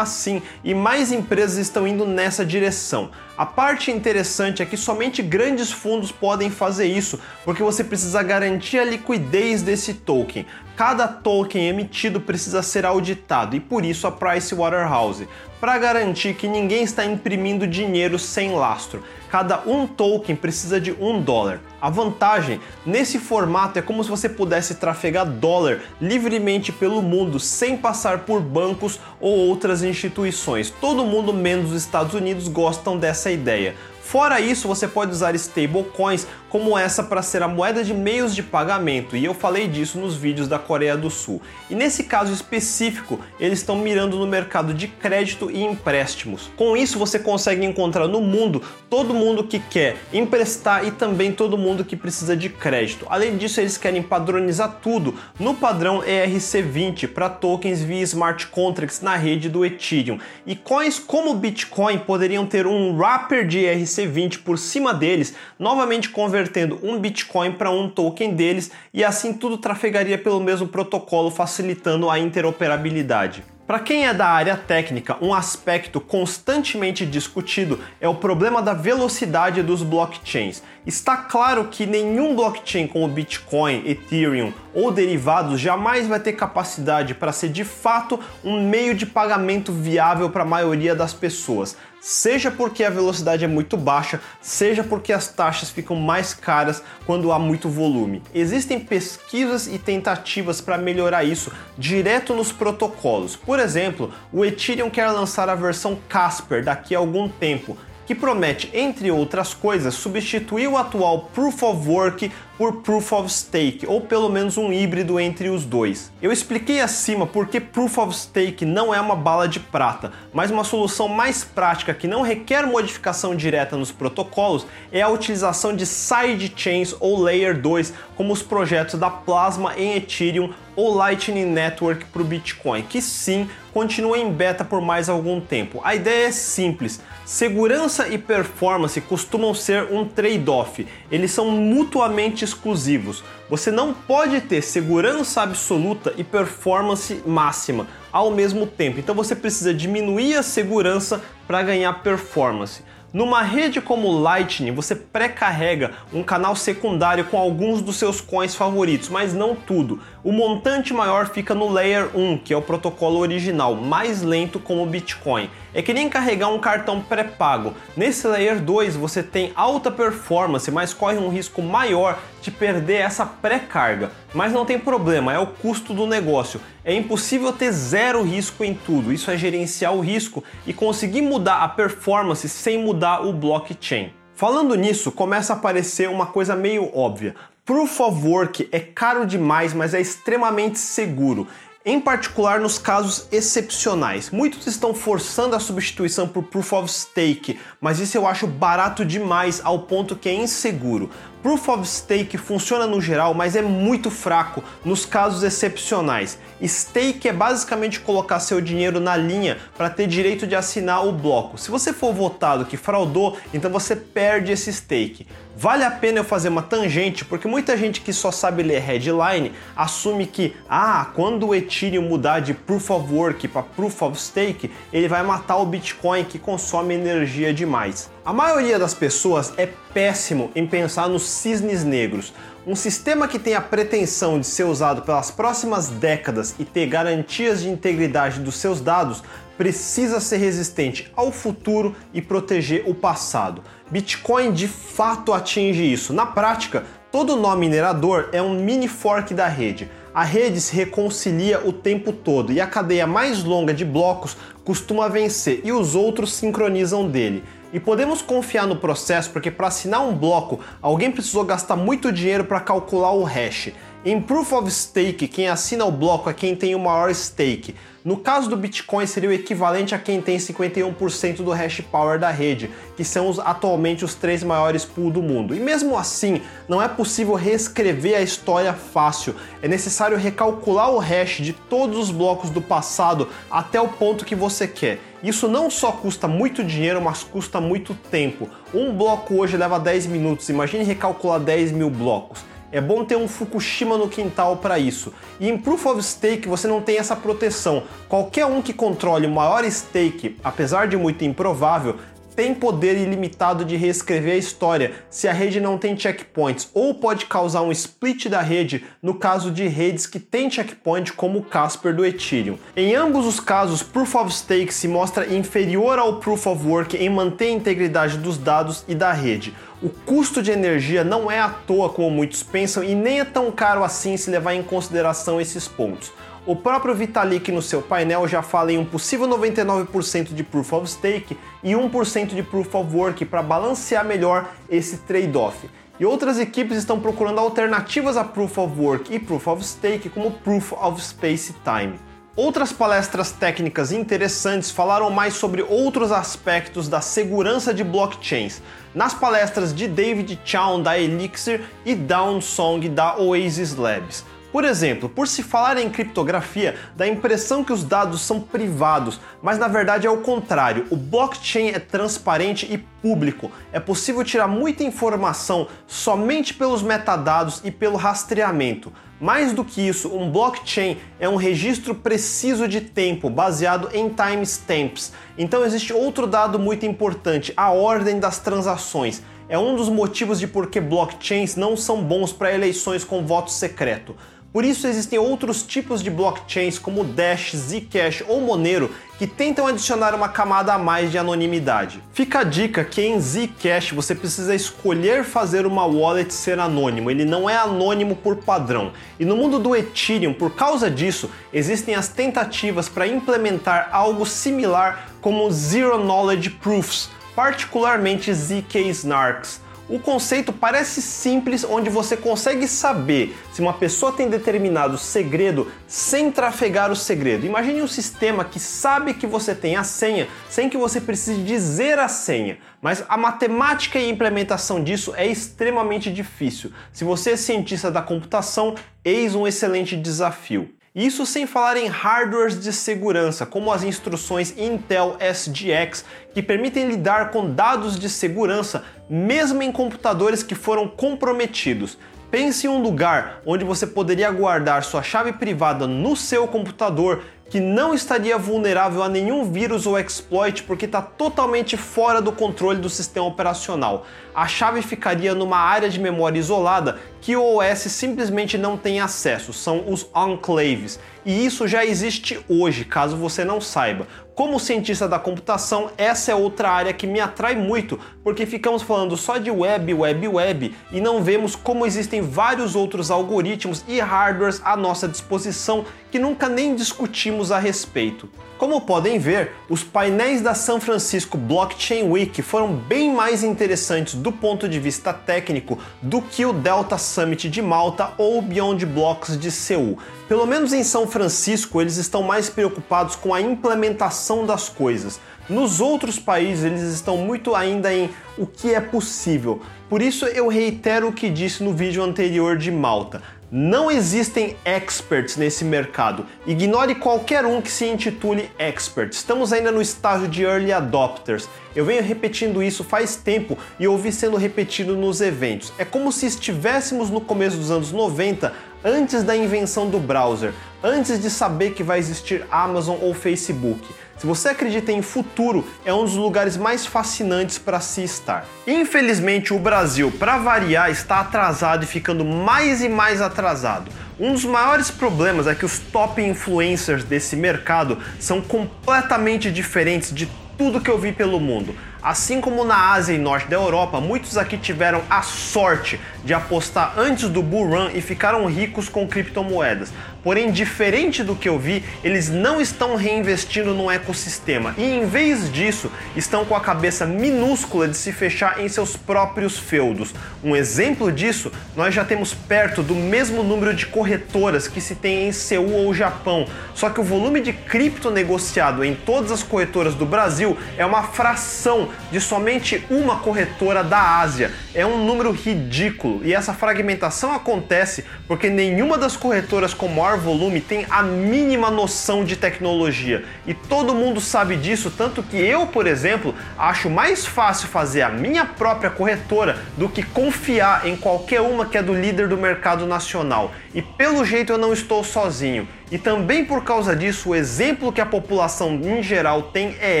assim 0.00 0.40
e 0.64 0.72
mais 0.72 1.12
empresas 1.12 1.58
estão 1.58 1.86
indo 1.86 2.06
nessa 2.06 2.42
direção. 2.42 3.10
A 3.36 3.44
parte 3.44 3.90
interessante 3.90 4.62
é 4.62 4.66
que 4.66 4.76
somente 4.76 5.20
grandes 5.20 5.70
fundos 5.70 6.10
podem 6.10 6.50
fazer 6.50 6.86
isso, 6.86 7.18
porque 7.44 7.64
você 7.64 7.82
precisa 7.82 8.22
garantir 8.22 8.78
a 8.78 8.84
liquidez 8.84 9.60
desse 9.60 9.92
token. 9.92 10.46
Cada 10.76 11.06
token 11.06 11.68
emitido 11.68 12.20
precisa 12.20 12.60
ser 12.60 12.84
auditado 12.84 13.54
e 13.54 13.60
por 13.60 13.84
isso 13.84 14.08
a 14.08 14.12
Price 14.12 14.52
Waterhouse, 14.52 15.28
para 15.60 15.78
garantir 15.78 16.34
que 16.34 16.48
ninguém 16.48 16.82
está 16.82 17.04
imprimindo 17.04 17.64
dinheiro 17.64 18.18
sem 18.18 18.52
lastro. 18.52 19.04
Cada 19.30 19.60
um 19.66 19.86
token 19.86 20.34
precisa 20.34 20.80
de 20.80 20.90
um 20.92 21.22
dólar. 21.22 21.60
A 21.80 21.88
vantagem 21.88 22.60
nesse 22.84 23.20
formato 23.20 23.78
é 23.78 23.82
como 23.82 24.02
se 24.02 24.10
você 24.10 24.28
pudesse 24.28 24.74
trafegar 24.74 25.24
dólar 25.24 25.80
livremente 26.00 26.72
pelo 26.72 27.00
mundo 27.00 27.38
sem 27.38 27.76
passar 27.76 28.20
por 28.20 28.40
bancos 28.40 28.98
ou 29.20 29.32
outras 29.32 29.82
instituições. 29.84 30.70
Todo 30.70 31.06
mundo, 31.06 31.32
menos 31.32 31.70
os 31.70 31.82
Estados 31.82 32.14
Unidos, 32.14 32.48
gostam 32.48 32.98
dessa 32.98 33.30
ideia. 33.30 33.76
Fora 34.02 34.38
isso, 34.38 34.68
você 34.68 34.86
pode 34.86 35.12
usar 35.12 35.34
stablecoins 35.34 36.26
como 36.54 36.78
essa 36.78 37.02
para 37.02 37.20
ser 37.20 37.42
a 37.42 37.48
moeda 37.48 37.82
de 37.82 37.92
meios 37.92 38.32
de 38.32 38.40
pagamento, 38.40 39.16
e 39.16 39.24
eu 39.24 39.34
falei 39.34 39.66
disso 39.66 39.98
nos 39.98 40.14
vídeos 40.14 40.46
da 40.46 40.56
Coreia 40.56 40.96
do 40.96 41.10
Sul. 41.10 41.42
E 41.68 41.74
nesse 41.74 42.04
caso 42.04 42.32
específico, 42.32 43.18
eles 43.40 43.58
estão 43.58 43.74
mirando 43.74 44.16
no 44.16 44.24
mercado 44.24 44.72
de 44.72 44.86
crédito 44.86 45.50
e 45.50 45.64
empréstimos. 45.64 46.52
Com 46.56 46.76
isso, 46.76 46.96
você 46.96 47.18
consegue 47.18 47.66
encontrar 47.66 48.06
no 48.06 48.20
mundo 48.20 48.62
todo 48.88 49.12
mundo 49.12 49.42
que 49.42 49.58
quer 49.58 49.96
emprestar 50.12 50.86
e 50.86 50.92
também 50.92 51.32
todo 51.32 51.58
mundo 51.58 51.84
que 51.84 51.96
precisa 51.96 52.36
de 52.36 52.48
crédito. 52.48 53.04
Além 53.10 53.36
disso, 53.36 53.60
eles 53.60 53.76
querem 53.76 54.00
padronizar 54.00 54.78
tudo 54.80 55.16
no 55.40 55.54
padrão 55.56 56.02
ERC20 56.02 57.08
para 57.08 57.28
tokens 57.28 57.82
via 57.82 58.02
smart 58.02 58.46
contracts 58.46 59.00
na 59.00 59.16
rede 59.16 59.48
do 59.48 59.66
Ethereum. 59.66 60.20
E 60.46 60.54
coins 60.54 61.00
como 61.00 61.32
o 61.32 61.34
Bitcoin 61.34 61.98
poderiam 61.98 62.46
ter 62.46 62.64
um 62.64 62.96
wrapper 62.96 63.44
de 63.44 63.58
ERC20 63.58 64.44
por 64.44 64.56
cima 64.56 64.94
deles, 64.94 65.34
novamente 65.58 66.10
convertido 66.10 66.43
convertendo 66.44 66.78
um 66.82 66.98
Bitcoin 66.98 67.52
para 67.52 67.70
um 67.70 67.88
token 67.88 68.34
deles 68.34 68.70
e 68.92 69.02
assim 69.02 69.32
tudo 69.32 69.56
trafegaria 69.56 70.18
pelo 70.18 70.40
mesmo 70.40 70.68
protocolo, 70.68 71.30
facilitando 71.30 72.10
a 72.10 72.18
interoperabilidade. 72.18 73.42
Para 73.66 73.78
quem 73.78 74.06
é 74.06 74.12
da 74.12 74.26
área 74.26 74.58
técnica, 74.58 75.16
um 75.22 75.32
aspecto 75.32 75.98
constantemente 75.98 77.06
discutido 77.06 77.80
é 77.98 78.06
o 78.06 78.14
problema 78.14 78.60
da 78.60 78.74
velocidade 78.74 79.62
dos 79.62 79.82
blockchains. 79.82 80.62
Está 80.86 81.16
claro 81.16 81.68
que 81.70 81.86
nenhum 81.86 82.36
blockchain 82.36 82.86
como 82.86 83.08
Bitcoin, 83.08 83.82
Ethereum 83.86 84.52
ou 84.74 84.90
derivados 84.90 85.58
jamais 85.58 86.06
vai 86.06 86.20
ter 86.20 86.34
capacidade 86.34 87.14
para 87.14 87.32
ser 87.32 87.48
de 87.48 87.64
fato 87.64 88.20
um 88.44 88.68
meio 88.68 88.94
de 88.94 89.06
pagamento 89.06 89.72
viável 89.72 90.28
para 90.28 90.42
a 90.42 90.46
maioria 90.46 90.94
das 90.94 91.14
pessoas 91.14 91.74
seja 92.04 92.50
porque 92.50 92.84
a 92.84 92.90
velocidade 92.90 93.46
é 93.46 93.48
muito 93.48 93.78
baixa, 93.78 94.20
seja 94.38 94.84
porque 94.84 95.10
as 95.10 95.28
taxas 95.28 95.70
ficam 95.70 95.96
mais 95.96 96.34
caras 96.34 96.82
quando 97.06 97.32
há 97.32 97.38
muito 97.38 97.66
volume. 97.66 98.22
Existem 98.34 98.78
pesquisas 98.78 99.66
e 99.66 99.78
tentativas 99.78 100.60
para 100.60 100.76
melhorar 100.76 101.24
isso 101.24 101.50
direto 101.78 102.34
nos 102.34 102.52
protocolos. 102.52 103.36
Por 103.36 103.58
exemplo, 103.58 104.12
o 104.30 104.44
Ethereum 104.44 104.90
quer 104.90 105.08
lançar 105.08 105.48
a 105.48 105.54
versão 105.54 105.98
Casper 106.06 106.62
daqui 106.62 106.94
a 106.94 106.98
algum 106.98 107.26
tempo 107.26 107.74
que 108.06 108.14
promete, 108.14 108.70
entre 108.74 109.10
outras 109.10 109.54
coisas, 109.54 109.94
substituir 109.94 110.68
o 110.68 110.76
atual 110.76 111.30
Proof 111.32 111.62
of 111.62 111.88
Work 111.88 112.30
por 112.56 112.82
Proof 112.82 113.12
of 113.12 113.32
Stake, 113.32 113.86
ou 113.86 114.00
pelo 114.00 114.28
menos 114.28 114.56
um 114.56 114.72
híbrido 114.72 115.18
entre 115.18 115.48
os 115.48 115.64
dois. 115.64 116.12
Eu 116.22 116.30
expliquei 116.30 116.80
acima 116.80 117.26
porque 117.26 117.60
Proof 117.60 117.98
of 117.98 118.16
Stake 118.16 118.64
não 118.64 118.94
é 118.94 119.00
uma 119.00 119.16
bala 119.16 119.48
de 119.48 119.58
prata, 119.58 120.12
mas 120.32 120.50
uma 120.50 120.64
solução 120.64 121.08
mais 121.08 121.42
prática 121.42 121.92
que 121.92 122.06
não 122.06 122.22
requer 122.22 122.66
modificação 122.66 123.34
direta 123.34 123.76
nos 123.76 123.90
protocolos 123.90 124.66
é 124.92 125.02
a 125.02 125.08
utilização 125.08 125.74
de 125.74 125.84
sidechains 125.84 126.94
ou 127.00 127.20
Layer 127.20 127.60
2, 127.60 127.92
como 128.16 128.32
os 128.32 128.42
projetos 128.42 128.98
da 128.98 129.10
Plasma 129.10 129.74
em 129.76 129.96
Ethereum 129.96 130.52
ou 130.76 130.94
Lightning 130.94 131.46
Network 131.46 132.04
para 132.06 132.22
o 132.22 132.24
Bitcoin, 132.24 132.82
que 132.82 133.00
sim 133.00 133.48
continua 133.72 134.18
em 134.18 134.30
beta 134.30 134.64
por 134.64 134.80
mais 134.80 135.08
algum 135.08 135.40
tempo. 135.40 135.80
A 135.84 135.94
ideia 135.94 136.28
é 136.28 136.32
simples: 136.32 137.00
segurança 137.24 138.08
e 138.08 138.18
performance 138.18 139.00
costumam 139.00 139.54
ser 139.54 139.92
um 139.92 140.04
trade-off, 140.04 140.86
eles 141.10 141.30
são 141.30 141.50
mutuamente 141.50 142.43
exclusivos. 142.44 143.24
Você 143.50 143.70
não 143.70 143.92
pode 143.92 144.40
ter 144.42 144.62
segurança 144.62 145.42
absoluta 145.42 146.14
e 146.16 146.22
performance 146.22 147.20
máxima 147.26 147.88
ao 148.12 148.30
mesmo 148.30 148.66
tempo, 148.66 149.00
então 149.00 149.14
você 149.14 149.34
precisa 149.34 149.74
diminuir 149.74 150.36
a 150.36 150.42
segurança 150.42 151.20
para 151.46 151.62
ganhar 151.62 151.92
performance. 152.02 152.82
Numa 153.14 153.42
rede 153.42 153.80
como 153.80 154.10
Lightning, 154.10 154.72
você 154.72 154.96
pré-carrega 154.96 155.92
um 156.12 156.24
canal 156.24 156.56
secundário 156.56 157.24
com 157.26 157.38
alguns 157.38 157.80
dos 157.80 157.94
seus 157.94 158.20
coins 158.20 158.56
favoritos, 158.56 159.08
mas 159.08 159.32
não 159.32 159.54
tudo. 159.54 160.00
O 160.24 160.32
montante 160.32 160.92
maior 160.92 161.28
fica 161.28 161.54
no 161.54 161.70
Layer 161.70 162.10
1, 162.12 162.38
que 162.38 162.52
é 162.52 162.56
o 162.56 162.62
protocolo 162.62 163.20
original, 163.20 163.76
mais 163.76 164.20
lento 164.20 164.58
como 164.58 164.82
o 164.82 164.86
Bitcoin. 164.86 165.48
É 165.74 165.82
que 165.82 165.92
nem 165.92 166.08
carregar 166.08 166.48
um 166.48 166.60
cartão 166.60 167.00
pré-pago. 167.00 167.74
Nesse 167.96 168.28
Layer 168.28 168.60
2 168.60 168.94
você 168.94 169.24
tem 169.24 169.52
alta 169.56 169.90
performance, 169.90 170.70
mas 170.70 170.94
corre 170.94 171.18
um 171.18 171.28
risco 171.28 171.60
maior 171.60 172.18
de 172.40 172.52
perder 172.52 173.00
essa 173.00 173.26
pré-carga. 173.26 174.12
Mas 174.32 174.52
não 174.52 174.64
tem 174.64 174.78
problema, 174.78 175.32
é 175.32 175.38
o 175.38 175.48
custo 175.48 175.92
do 175.92 176.06
negócio. 176.06 176.60
É 176.84 176.94
impossível 176.94 177.52
ter 177.52 177.72
zero 177.72 178.22
risco 178.22 178.62
em 178.62 178.72
tudo, 178.72 179.12
isso 179.12 179.30
é 179.32 179.36
gerenciar 179.36 179.92
o 179.92 180.00
risco 180.00 180.44
e 180.64 180.72
conseguir 180.72 181.22
mudar 181.22 181.56
a 181.56 181.68
performance 181.68 182.48
sem 182.48 182.78
mudar 182.78 183.26
o 183.26 183.32
blockchain. 183.32 184.12
Falando 184.36 184.76
nisso, 184.76 185.10
começa 185.10 185.52
a 185.52 185.56
aparecer 185.56 186.08
uma 186.08 186.26
coisa 186.26 186.54
meio 186.54 186.90
óbvia. 186.96 187.34
Proof 187.64 188.00
of 188.00 188.28
Work 188.28 188.68
é 188.70 188.78
caro 188.78 189.26
demais, 189.26 189.72
mas 189.72 189.94
é 189.94 190.00
extremamente 190.00 190.78
seguro 190.78 191.48
em 191.84 192.00
particular 192.00 192.58
nos 192.58 192.78
casos 192.78 193.26
excepcionais. 193.30 194.30
Muitos 194.30 194.66
estão 194.66 194.94
forçando 194.94 195.54
a 195.54 195.60
substituição 195.60 196.26
por 196.26 196.44
Proof 196.44 196.72
of 196.72 196.90
Stake, 196.90 197.58
mas 197.80 198.00
isso 198.00 198.16
eu 198.16 198.26
acho 198.26 198.46
barato 198.46 199.04
demais 199.04 199.60
ao 199.62 199.80
ponto 199.80 200.16
que 200.16 200.28
é 200.28 200.34
inseguro. 200.34 201.10
Proof 201.44 201.68
of 201.68 201.86
Stake 201.86 202.38
funciona 202.38 202.86
no 202.86 203.02
geral, 203.02 203.34
mas 203.34 203.54
é 203.54 203.60
muito 203.60 204.10
fraco 204.10 204.64
nos 204.82 205.04
casos 205.04 205.42
excepcionais. 205.42 206.38
Stake 206.66 207.28
é 207.28 207.34
basicamente 207.34 208.00
colocar 208.00 208.40
seu 208.40 208.62
dinheiro 208.62 208.98
na 208.98 209.14
linha 209.14 209.58
para 209.76 209.90
ter 209.90 210.06
direito 210.06 210.46
de 210.46 210.56
assinar 210.56 211.06
o 211.06 211.12
bloco. 211.12 211.58
Se 211.58 211.70
você 211.70 211.92
for 211.92 212.14
votado 212.14 212.64
que 212.64 212.78
fraudou, 212.78 213.36
então 213.52 213.70
você 213.70 213.94
perde 213.94 214.52
esse 214.52 214.72
stake. 214.72 215.26
Vale 215.54 215.84
a 215.84 215.90
pena 215.90 216.20
eu 216.20 216.24
fazer 216.24 216.48
uma 216.48 216.62
tangente, 216.62 217.26
porque 217.26 217.46
muita 217.46 217.76
gente 217.76 218.00
que 218.00 218.14
só 218.14 218.32
sabe 218.32 218.62
ler 218.62 218.80
headline 218.80 219.52
assume 219.76 220.24
que, 220.26 220.56
ah, 220.66 221.10
quando 221.14 221.48
o 221.48 221.54
Ethereum 221.54 222.08
mudar 222.08 222.40
de 222.40 222.54
Proof 222.54 222.90
of 222.90 223.12
Work 223.12 223.48
para 223.48 223.62
Proof 223.62 224.00
of 224.00 224.18
Stake, 224.18 224.70
ele 224.90 225.08
vai 225.08 225.22
matar 225.22 225.58
o 225.58 225.66
Bitcoin 225.66 226.24
que 226.24 226.38
consome 226.38 226.94
energia 226.94 227.52
demais. 227.52 228.13
A 228.26 228.32
maioria 228.32 228.78
das 228.78 228.94
pessoas 228.94 229.52
é 229.58 229.68
péssimo 229.92 230.50
em 230.56 230.66
pensar 230.66 231.10
nos 231.10 231.24
cisnes 231.24 231.84
negros. 231.84 232.32
Um 232.66 232.74
sistema 232.74 233.28
que 233.28 233.38
tem 233.38 233.54
a 233.54 233.60
pretensão 233.60 234.40
de 234.40 234.46
ser 234.46 234.64
usado 234.64 235.02
pelas 235.02 235.30
próximas 235.30 235.88
décadas 235.88 236.54
e 236.58 236.64
ter 236.64 236.86
garantias 236.86 237.60
de 237.60 237.68
integridade 237.68 238.40
dos 238.40 238.54
seus 238.54 238.80
dados 238.80 239.22
precisa 239.58 240.20
ser 240.20 240.38
resistente 240.38 241.12
ao 241.14 241.30
futuro 241.30 241.94
e 242.14 242.22
proteger 242.22 242.84
o 242.86 242.94
passado. 242.94 243.62
Bitcoin 243.90 244.54
de 244.54 244.68
fato 244.68 245.34
atinge 245.34 245.92
isso. 245.92 246.14
Na 246.14 246.24
prática, 246.24 246.84
todo 247.12 247.36
nó 247.36 247.54
minerador 247.54 248.30
é 248.32 248.40
um 248.40 248.58
mini 248.58 248.88
fork 248.88 249.34
da 249.34 249.48
rede. 249.48 249.90
A 250.14 250.24
rede 250.24 250.62
se 250.62 250.74
reconcilia 250.74 251.60
o 251.62 251.74
tempo 251.74 252.10
todo 252.10 252.52
e 252.52 252.60
a 252.60 252.66
cadeia 252.66 253.06
mais 253.06 253.44
longa 253.44 253.74
de 253.74 253.84
blocos 253.84 254.34
costuma 254.64 255.10
vencer 255.10 255.60
e 255.62 255.72
os 255.72 255.94
outros 255.94 256.32
sincronizam 256.32 257.06
dele. 257.06 257.44
E 257.74 257.80
podemos 257.80 258.22
confiar 258.22 258.68
no 258.68 258.76
processo 258.76 259.30
porque 259.32 259.50
para 259.50 259.66
assinar 259.66 260.00
um 260.00 260.14
bloco, 260.16 260.60
alguém 260.80 261.10
precisou 261.10 261.44
gastar 261.44 261.74
muito 261.74 262.12
dinheiro 262.12 262.44
para 262.44 262.60
calcular 262.60 263.10
o 263.10 263.24
hash. 263.24 263.72
Em 264.06 264.20
Proof 264.20 264.52
of 264.52 264.70
Stake, 264.70 265.26
quem 265.26 265.48
assina 265.48 265.86
o 265.86 265.90
bloco 265.90 266.28
é 266.28 266.34
quem 266.34 266.54
tem 266.54 266.74
o 266.74 266.78
maior 266.78 267.14
stake. 267.14 267.74
No 268.04 268.18
caso 268.18 268.50
do 268.50 268.56
Bitcoin, 268.56 269.06
seria 269.06 269.30
o 269.30 269.32
equivalente 269.32 269.94
a 269.94 269.98
quem 269.98 270.20
tem 270.20 270.36
51% 270.36 271.36
do 271.36 271.50
hash 271.52 271.80
power 271.90 272.18
da 272.18 272.28
rede, 272.28 272.68
que 272.98 273.02
são 273.02 273.30
os, 273.30 273.38
atualmente 273.38 274.04
os 274.04 274.14
três 274.14 274.44
maiores 274.44 274.84
pools 274.84 275.10
do 275.10 275.22
mundo. 275.22 275.54
E 275.54 275.58
mesmo 275.58 275.96
assim, 275.96 276.42
não 276.68 276.82
é 276.82 276.86
possível 276.86 277.32
reescrever 277.32 278.18
a 278.18 278.20
história 278.20 278.74
fácil. 278.74 279.34
É 279.62 279.68
necessário 279.68 280.18
recalcular 280.18 280.90
o 280.90 280.98
hash 280.98 281.38
de 281.38 281.54
todos 281.54 281.96
os 281.96 282.10
blocos 282.10 282.50
do 282.50 282.60
passado 282.60 283.30
até 283.50 283.80
o 283.80 283.88
ponto 283.88 284.26
que 284.26 284.34
você 284.34 284.68
quer. 284.68 285.00
Isso 285.22 285.48
não 285.48 285.70
só 285.70 285.90
custa 285.90 286.28
muito 286.28 286.62
dinheiro, 286.62 287.00
mas 287.00 287.22
custa 287.22 287.58
muito 287.58 287.94
tempo. 288.10 288.50
Um 288.74 288.92
bloco 288.92 289.36
hoje 289.36 289.56
leva 289.56 289.80
10 289.80 290.08
minutos, 290.08 290.50
imagine 290.50 290.84
recalcular 290.84 291.40
10 291.40 291.72
mil 291.72 291.88
blocos. 291.88 292.44
É 292.74 292.80
bom 292.80 293.04
ter 293.04 293.14
um 293.14 293.28
Fukushima 293.28 293.96
no 293.96 294.08
quintal 294.08 294.56
para 294.56 294.80
isso. 294.80 295.14
E 295.38 295.48
em 295.48 295.56
Proof 295.56 295.86
of 295.86 296.02
Stake 296.02 296.48
você 296.48 296.66
não 296.66 296.82
tem 296.82 296.98
essa 296.98 297.14
proteção. 297.14 297.84
Qualquer 298.08 298.46
um 298.46 298.60
que 298.60 298.72
controle 298.72 299.28
o 299.28 299.30
maior 299.30 299.62
stake, 299.70 300.36
apesar 300.42 300.88
de 300.88 300.96
muito 300.96 301.24
improvável, 301.24 301.94
tem 302.34 302.54
poder 302.54 302.96
ilimitado 302.96 303.64
de 303.64 303.76
reescrever 303.76 304.34
a 304.34 304.38
história 304.38 304.92
se 305.08 305.28
a 305.28 305.32
rede 305.32 305.60
não 305.60 305.78
tem 305.78 305.96
checkpoints, 305.96 306.68
ou 306.74 306.94
pode 306.94 307.26
causar 307.26 307.62
um 307.62 307.72
split 307.72 308.28
da 308.28 308.40
rede 308.40 308.84
no 309.02 309.14
caso 309.14 309.50
de 309.50 309.66
redes 309.68 310.06
que 310.06 310.18
têm 310.18 310.50
checkpoint, 310.50 311.12
como 311.12 311.38
o 311.38 311.44
Casper 311.44 311.94
do 311.94 312.04
Ethereum. 312.04 312.58
Em 312.76 312.94
ambos 312.94 313.26
os 313.26 313.40
casos, 313.40 313.82
Proof 313.82 314.14
of 314.16 314.34
Stake 314.34 314.72
se 314.72 314.88
mostra 314.88 315.32
inferior 315.32 315.98
ao 315.98 316.20
Proof 316.20 316.46
of 316.46 316.66
Work 316.66 316.96
em 316.96 317.08
manter 317.08 317.46
a 317.46 317.50
integridade 317.50 318.18
dos 318.18 318.36
dados 318.36 318.84
e 318.88 318.94
da 318.94 319.12
rede. 319.12 319.54
O 319.82 319.88
custo 319.88 320.42
de 320.42 320.50
energia 320.50 321.04
não 321.04 321.30
é 321.30 321.38
à 321.38 321.48
toa 321.48 321.90
como 321.90 322.10
muitos 322.10 322.42
pensam 322.42 322.82
e 322.82 322.94
nem 322.94 323.20
é 323.20 323.24
tão 323.24 323.50
caro 323.50 323.84
assim 323.84 324.16
se 324.16 324.30
levar 324.30 324.54
em 324.54 324.62
consideração 324.62 325.40
esses 325.40 325.68
pontos. 325.68 326.10
O 326.46 326.54
próprio 326.54 326.94
Vitalik 326.94 327.50
no 327.50 327.62
seu 327.62 327.80
painel 327.80 328.28
já 328.28 328.42
fala 328.42 328.70
em 328.70 328.76
um 328.76 328.84
possível 328.84 329.26
99% 329.26 330.34
de 330.34 330.42
Proof 330.42 330.74
of 330.74 330.90
Stake 330.90 331.38
e 331.62 331.72
1% 331.72 332.34
de 332.34 332.42
Proof 332.42 332.74
of 332.74 332.94
Work 332.94 333.24
para 333.24 333.42
balancear 333.42 334.04
melhor 334.04 334.50
esse 334.68 334.98
trade-off. 334.98 335.70
E 335.98 336.04
outras 336.04 336.38
equipes 336.38 336.76
estão 336.76 337.00
procurando 337.00 337.38
alternativas 337.38 338.18
a 338.18 338.24
Proof 338.24 338.58
of 338.58 338.78
Work 338.78 339.14
e 339.14 339.18
Proof 339.18 339.46
of 339.46 339.64
Stake, 339.64 340.10
como 340.10 340.32
Proof 340.32 340.74
of 340.74 341.02
Space 341.02 341.54
Time. 341.64 341.94
Outras 342.36 342.72
palestras 342.72 343.30
técnicas 343.30 343.90
interessantes 343.90 344.70
falaram 344.70 345.08
mais 345.08 345.34
sobre 345.34 345.62
outros 345.62 346.12
aspectos 346.12 346.88
da 346.88 347.00
segurança 347.00 347.72
de 347.72 347.82
blockchains, 347.82 348.60
nas 348.94 349.14
palestras 349.14 349.74
de 349.74 349.88
David 349.88 350.38
Chow 350.44 350.82
da 350.82 350.98
Elixir 350.98 351.62
e 351.86 351.94
Down 351.94 352.42
Song 352.42 352.86
da 352.90 353.16
Oasis 353.16 353.74
Labs. 353.76 354.24
Por 354.54 354.64
exemplo, 354.64 355.08
por 355.08 355.26
se 355.26 355.42
falar 355.42 355.78
em 355.78 355.90
criptografia, 355.90 356.76
dá 356.94 357.06
a 357.06 357.08
impressão 357.08 357.64
que 357.64 357.72
os 357.72 357.82
dados 357.82 358.20
são 358.20 358.38
privados, 358.38 359.18
mas 359.42 359.58
na 359.58 359.66
verdade 359.66 360.06
é 360.06 360.10
o 360.10 360.18
contrário. 360.18 360.86
O 360.90 360.96
blockchain 360.96 361.70
é 361.70 361.80
transparente 361.80 362.64
e 362.72 362.78
público. 362.78 363.50
É 363.72 363.80
possível 363.80 364.22
tirar 364.22 364.46
muita 364.46 364.84
informação 364.84 365.66
somente 365.88 366.54
pelos 366.54 366.82
metadados 366.82 367.62
e 367.64 367.70
pelo 367.72 367.96
rastreamento. 367.96 368.92
Mais 369.20 369.52
do 369.52 369.64
que 369.64 369.80
isso, 369.80 370.16
um 370.16 370.30
blockchain 370.30 370.98
é 371.18 371.28
um 371.28 371.34
registro 371.34 371.92
preciso 371.92 372.68
de 372.68 372.80
tempo 372.80 373.28
baseado 373.28 373.88
em 373.92 374.08
timestamps. 374.08 375.12
Então 375.36 375.64
existe 375.64 375.92
outro 375.92 376.28
dado 376.28 376.60
muito 376.60 376.86
importante, 376.86 377.52
a 377.56 377.72
ordem 377.72 378.20
das 378.20 378.38
transações. 378.38 379.20
É 379.46 379.58
um 379.58 379.76
dos 379.76 379.90
motivos 379.90 380.40
de 380.40 380.46
por 380.46 380.68
que 380.68 380.80
blockchains 380.80 381.54
não 381.54 381.76
são 381.76 382.02
bons 382.02 382.32
para 382.32 382.54
eleições 382.54 383.04
com 383.04 383.26
voto 383.26 383.50
secreto. 383.50 384.16
Por 384.54 384.64
isso 384.64 384.86
existem 384.86 385.18
outros 385.18 385.64
tipos 385.64 386.00
de 386.00 386.08
blockchains 386.08 386.78
como 386.78 387.02
Dash, 387.02 387.56
Zcash 387.56 388.22
ou 388.28 388.40
Monero 388.40 388.88
que 389.18 389.26
tentam 389.26 389.66
adicionar 389.66 390.14
uma 390.14 390.28
camada 390.28 390.72
a 390.72 390.78
mais 390.78 391.10
de 391.10 391.18
anonimidade. 391.18 392.00
Fica 392.12 392.38
a 392.38 392.44
dica 392.44 392.84
que 392.84 393.02
em 393.02 393.20
Zcash 393.20 393.90
você 393.90 394.14
precisa 394.14 394.54
escolher 394.54 395.24
fazer 395.24 395.66
uma 395.66 395.84
wallet 395.84 396.32
ser 396.32 396.60
anônimo, 396.60 397.10
ele 397.10 397.24
não 397.24 397.50
é 397.50 397.56
anônimo 397.56 398.14
por 398.14 398.36
padrão. 398.36 398.92
E 399.18 399.24
no 399.24 399.36
mundo 399.36 399.58
do 399.58 399.74
Ethereum, 399.74 400.32
por 400.32 400.54
causa 400.54 400.88
disso, 400.88 401.28
existem 401.52 401.96
as 401.96 402.06
tentativas 402.06 402.88
para 402.88 403.08
implementar 403.08 403.88
algo 403.90 404.24
similar 404.24 405.08
como 405.20 405.50
Zero 405.50 405.98
Knowledge 405.98 406.50
Proofs, 406.50 407.10
particularmente 407.34 408.32
ZK 408.32 408.88
Snarks. 408.90 409.63
O 409.86 409.98
conceito 409.98 410.50
parece 410.50 411.02
simples, 411.02 411.62
onde 411.62 411.90
você 411.90 412.16
consegue 412.16 412.66
saber 412.66 413.36
se 413.52 413.60
uma 413.60 413.74
pessoa 413.74 414.12
tem 414.12 414.30
determinado 414.30 414.96
segredo 414.96 415.70
sem 415.86 416.30
trafegar 416.30 416.90
o 416.90 416.96
segredo. 416.96 417.44
Imagine 417.44 417.82
um 417.82 417.86
sistema 417.86 418.46
que 418.46 418.58
sabe 418.58 419.12
que 419.12 419.26
você 419.26 419.54
tem 419.54 419.76
a 419.76 419.84
senha 419.84 420.26
sem 420.48 420.70
que 420.70 420.78
você 420.78 421.02
precise 421.02 421.42
dizer 421.42 421.98
a 421.98 422.08
senha. 422.08 422.58
Mas 422.80 423.04
a 423.08 423.18
matemática 423.18 423.98
e 423.98 424.08
implementação 424.08 424.82
disso 424.82 425.12
é 425.16 425.26
extremamente 425.26 426.10
difícil. 426.10 426.72
Se 426.90 427.04
você 427.04 427.32
é 427.32 427.36
cientista 427.36 427.90
da 427.90 428.00
computação, 428.00 428.74
eis 429.04 429.34
um 429.34 429.46
excelente 429.46 429.96
desafio. 429.96 430.74
Isso 430.94 431.26
sem 431.26 431.44
falar 431.44 431.76
em 431.76 431.88
hardwares 431.88 432.60
de 432.60 432.72
segurança, 432.72 433.44
como 433.44 433.72
as 433.72 433.82
instruções 433.82 434.56
Intel 434.56 435.16
SGX, 435.18 436.04
que 436.32 436.40
permitem 436.40 436.86
lidar 436.86 437.32
com 437.32 437.50
dados 437.50 437.98
de 437.98 438.08
segurança 438.08 438.84
mesmo 439.10 439.60
em 439.60 439.72
computadores 439.72 440.44
que 440.44 440.54
foram 440.54 440.86
comprometidos. 440.86 441.98
Pense 442.30 442.68
em 442.68 442.70
um 442.70 442.80
lugar 442.80 443.40
onde 443.44 443.64
você 443.64 443.88
poderia 443.88 444.30
guardar 444.30 444.84
sua 444.84 445.02
chave 445.02 445.32
privada 445.32 445.84
no 445.84 446.14
seu 446.14 446.46
computador 446.46 447.24
que 447.48 447.60
não 447.60 447.94
estaria 447.94 448.36
vulnerável 448.38 449.02
a 449.02 449.08
nenhum 449.08 449.50
vírus 449.50 449.86
ou 449.86 449.98
exploit 449.98 450.62
porque 450.62 450.86
está 450.86 451.02
totalmente 451.02 451.76
fora 451.76 452.20
do 452.20 452.32
controle 452.32 452.80
do 452.80 452.88
sistema 452.88 453.26
operacional. 453.26 454.06
A 454.34 454.46
chave 454.46 454.82
ficaria 454.82 455.34
numa 455.34 455.58
área 455.58 455.88
de 455.88 456.00
memória 456.00 456.38
isolada 456.38 456.98
que 457.20 457.36
o 457.36 457.58
OS 457.58 457.80
simplesmente 457.80 458.58
não 458.58 458.76
tem 458.76 459.00
acesso, 459.00 459.52
são 459.52 459.84
os 459.86 460.08
enclaves. 460.16 460.98
E 461.24 461.46
isso 461.46 461.66
já 461.66 461.84
existe 461.84 462.38
hoje, 462.48 462.84
caso 462.84 463.16
você 463.16 463.44
não 463.44 463.60
saiba. 463.60 464.06
Como 464.34 464.58
cientista 464.58 465.08
da 465.08 465.18
computação, 465.18 465.90
essa 465.96 466.32
é 466.32 466.34
outra 466.34 466.68
área 466.68 466.92
que 466.92 467.06
me 467.06 467.20
atrai 467.20 467.54
muito, 467.54 467.98
porque 468.22 468.44
ficamos 468.44 468.82
falando 468.82 469.16
só 469.16 469.38
de 469.38 469.50
web, 469.50 469.94
web, 469.94 470.28
web 470.28 470.74
e 470.90 471.00
não 471.00 471.22
vemos 471.22 471.54
como 471.54 471.86
existem 471.86 472.20
vários 472.20 472.74
outros 472.74 473.10
algoritmos 473.12 473.84
e 473.86 474.00
hardwares 474.00 474.60
à 474.64 474.76
nossa 474.76 475.06
disposição 475.06 475.84
que 476.10 476.18
nunca 476.18 476.48
nem 476.48 476.74
discutimos 476.74 477.52
a 477.52 477.58
respeito. 477.58 478.28
Como 478.58 478.80
podem 478.80 479.18
ver, 479.18 479.52
os 479.68 479.82
painéis 479.82 480.40
da 480.40 480.54
San 480.54 480.80
Francisco 480.80 481.36
Blockchain 481.36 482.04
Week 482.04 482.40
foram 482.40 482.74
bem 482.74 483.12
mais 483.12 483.42
interessantes 483.42 484.14
do 484.14 484.30
ponto 484.32 484.68
de 484.68 484.78
vista 484.78 485.12
técnico 485.12 485.78
do 486.00 486.22
que 486.22 486.46
o 486.46 486.52
Delta 486.52 486.96
Summit 486.96 487.50
de 487.50 487.60
Malta 487.60 488.12
ou 488.16 488.38
o 488.38 488.42
Beyond 488.42 488.86
Blocks 488.86 489.38
de 489.38 489.50
Seul. 489.50 489.98
Pelo 490.28 490.46
menos 490.46 490.72
em 490.72 490.82
São 490.82 491.06
Francisco, 491.14 491.80
eles 491.80 491.96
estão 491.96 492.24
mais 492.24 492.50
preocupados 492.50 493.14
com 493.14 493.32
a 493.32 493.40
implementação 493.40 494.44
das 494.44 494.68
coisas. 494.68 495.20
Nos 495.48 495.80
outros 495.80 496.18
países, 496.18 496.64
eles 496.64 496.82
estão 496.82 497.16
muito 497.16 497.54
ainda 497.54 497.94
em 497.94 498.10
o 498.36 498.44
que 498.44 498.74
é 498.74 498.80
possível. 498.80 499.62
Por 499.88 500.02
isso, 500.02 500.26
eu 500.26 500.48
reitero 500.48 501.06
o 501.06 501.12
que 501.12 501.30
disse 501.30 501.62
no 501.62 501.72
vídeo 501.72 502.02
anterior 502.02 502.58
de 502.58 502.72
Malta. 502.72 503.22
Não 503.48 503.88
existem 503.88 504.56
experts 504.64 505.36
nesse 505.36 505.64
mercado. 505.64 506.26
Ignore 506.44 506.96
qualquer 506.96 507.46
um 507.46 507.62
que 507.62 507.70
se 507.70 507.86
intitule 507.86 508.50
expert. 508.58 509.12
Estamos 509.12 509.52
ainda 509.52 509.70
no 509.70 509.80
estágio 509.80 510.26
de 510.26 510.42
early 510.42 510.72
adopters. 510.72 511.48
Eu 511.76 511.84
venho 511.84 512.02
repetindo 512.02 512.60
isso 512.60 512.82
faz 512.82 513.14
tempo 513.14 513.56
e 513.78 513.86
ouvi 513.86 514.10
sendo 514.10 514.36
repetido 514.36 514.96
nos 514.96 515.20
eventos. 515.20 515.72
É 515.78 515.84
como 515.84 516.10
se 516.10 516.26
estivéssemos 516.26 517.10
no 517.10 517.20
começo 517.20 517.56
dos 517.56 517.70
anos 517.70 517.92
90, 517.92 518.52
antes 518.84 519.22
da 519.22 519.34
invenção 519.34 519.88
do 519.88 519.98
browser, 519.98 520.52
antes 520.82 521.18
de 521.20 521.30
saber 521.30 521.70
que 521.70 521.82
vai 521.82 521.98
existir 521.98 522.44
Amazon 522.50 522.98
ou 523.00 523.14
Facebook. 523.14 523.82
Se 524.18 524.26
você 524.26 524.50
acredita 524.50 524.92
em 524.92 525.02
futuro, 525.02 525.66
é 525.84 525.92
um 525.92 526.04
dos 526.04 526.14
lugares 526.14 526.56
mais 526.56 526.86
fascinantes 526.86 527.58
para 527.58 527.80
se 527.80 528.04
estar. 528.04 528.46
Infelizmente, 528.66 529.52
o 529.52 529.58
Brasil, 529.58 530.12
para 530.18 530.38
variar, 530.38 530.90
está 530.90 531.20
atrasado 531.20 531.82
e 531.82 531.86
ficando 531.86 532.24
mais 532.24 532.82
e 532.82 532.88
mais 532.88 533.20
atrasado. 533.20 533.90
Um 534.20 534.32
dos 534.32 534.44
maiores 534.44 534.90
problemas 534.90 535.46
é 535.48 535.54
que 535.54 535.64
os 535.64 535.78
top 535.78 536.22
influencers 536.22 537.02
desse 537.02 537.34
mercado 537.34 537.98
são 538.20 538.40
completamente 538.40 539.50
diferentes 539.50 540.14
de 540.14 540.28
tudo 540.56 540.80
que 540.80 540.90
eu 540.90 540.98
vi 540.98 541.10
pelo 541.10 541.40
mundo. 541.40 541.74
Assim 542.04 542.38
como 542.38 542.64
na 542.64 542.92
Ásia 542.92 543.14
e 543.14 543.18
norte 543.18 543.48
da 543.48 543.56
Europa, 543.56 543.98
muitos 543.98 544.36
aqui 544.36 544.58
tiveram 544.58 545.00
a 545.08 545.22
sorte 545.22 545.98
de 546.22 546.34
apostar 546.34 546.92
antes 546.98 547.30
do 547.30 547.42
bull 547.42 547.66
run 547.66 547.90
e 547.94 548.02
ficaram 548.02 548.44
ricos 548.44 548.90
com 548.90 549.08
criptomoedas. 549.08 549.90
Porém, 550.22 550.50
diferente 550.50 551.22
do 551.22 551.36
que 551.36 551.48
eu 551.48 551.58
vi, 551.58 551.84
eles 552.02 552.30
não 552.30 552.60
estão 552.60 552.96
reinvestindo 552.96 553.74
no 553.74 553.90
ecossistema 553.90 554.74
e, 554.76 554.82
em 554.82 555.06
vez 555.06 555.52
disso, 555.52 555.90
estão 556.16 556.44
com 556.46 556.54
a 556.54 556.60
cabeça 556.60 557.06
minúscula 557.06 557.88
de 557.88 557.96
se 557.96 558.10
fechar 558.12 558.60
em 558.60 558.68
seus 558.68 558.96
próprios 558.96 559.58
feudos. 559.58 560.14
Um 560.42 560.56
exemplo 560.56 561.12
disso, 561.12 561.52
nós 561.76 561.94
já 561.94 562.04
temos 562.04 562.32
perto 562.32 562.82
do 562.82 562.94
mesmo 562.94 563.42
número 563.42 563.74
de 563.74 563.86
corretoras 563.86 564.68
que 564.68 564.80
se 564.80 564.94
tem 564.94 565.28
em 565.28 565.32
Seul 565.32 565.72
ou 565.72 565.94
Japão, 565.94 566.46
só 566.74 566.88
que 566.88 567.00
o 567.00 567.04
volume 567.04 567.40
de 567.40 567.52
cripto 567.52 568.10
negociado 568.10 568.82
em 568.82 568.94
todas 568.94 569.30
as 569.30 569.42
corretoras 569.42 569.94
do 569.94 570.06
Brasil 570.06 570.56
é 570.78 570.86
uma 570.86 571.02
fração 571.02 571.90
de 572.10 572.20
somente 572.20 572.84
uma 572.90 573.18
corretora 573.18 573.82
da 573.82 574.18
Ásia. 574.20 574.52
É 574.74 574.84
um 574.84 575.04
número 575.04 575.30
ridículo 575.30 576.20
e 576.24 576.34
essa 576.34 576.52
fragmentação 576.52 577.32
acontece 577.32 578.04
porque 578.26 578.48
nenhuma 578.48 578.98
das 578.98 579.16
corretoras 579.16 579.74
com 579.74 579.88
maior 579.88 580.18
volume 580.18 580.60
tem 580.60 580.86
a 580.90 581.02
mínima 581.02 581.70
noção 581.70 582.24
de 582.24 582.36
tecnologia. 582.36 583.24
E 583.46 583.54
todo 583.54 583.94
mundo 583.94 584.20
sabe 584.20 584.56
disso, 584.56 584.90
tanto 584.90 585.22
que 585.22 585.36
eu, 585.36 585.66
por 585.66 585.86
exemplo, 585.86 586.34
acho 586.58 586.88
mais 586.90 587.26
fácil 587.26 587.68
fazer 587.68 588.02
a 588.02 588.08
minha 588.08 588.44
própria 588.44 588.90
corretora 588.90 589.58
do 589.76 589.88
que 589.88 590.02
confiar 590.02 590.86
em 590.86 590.96
qualquer 590.96 591.40
uma 591.40 591.66
que 591.66 591.78
é 591.78 591.82
do 591.82 591.94
líder 591.94 592.28
do 592.28 592.36
mercado 592.36 592.86
nacional. 592.86 593.52
E 593.74 593.82
pelo 593.82 594.24
jeito 594.24 594.52
eu 594.52 594.58
não 594.58 594.72
estou 594.72 595.02
sozinho. 595.02 595.68
E 595.90 595.98
também 595.98 596.44
por 596.44 596.64
causa 596.64 596.96
disso, 596.96 597.30
o 597.30 597.34
exemplo 597.34 597.92
que 597.92 598.00
a 598.00 598.06
população 598.06 598.74
em 598.82 599.02
geral 599.02 599.42
tem 599.42 599.76
é 599.80 600.00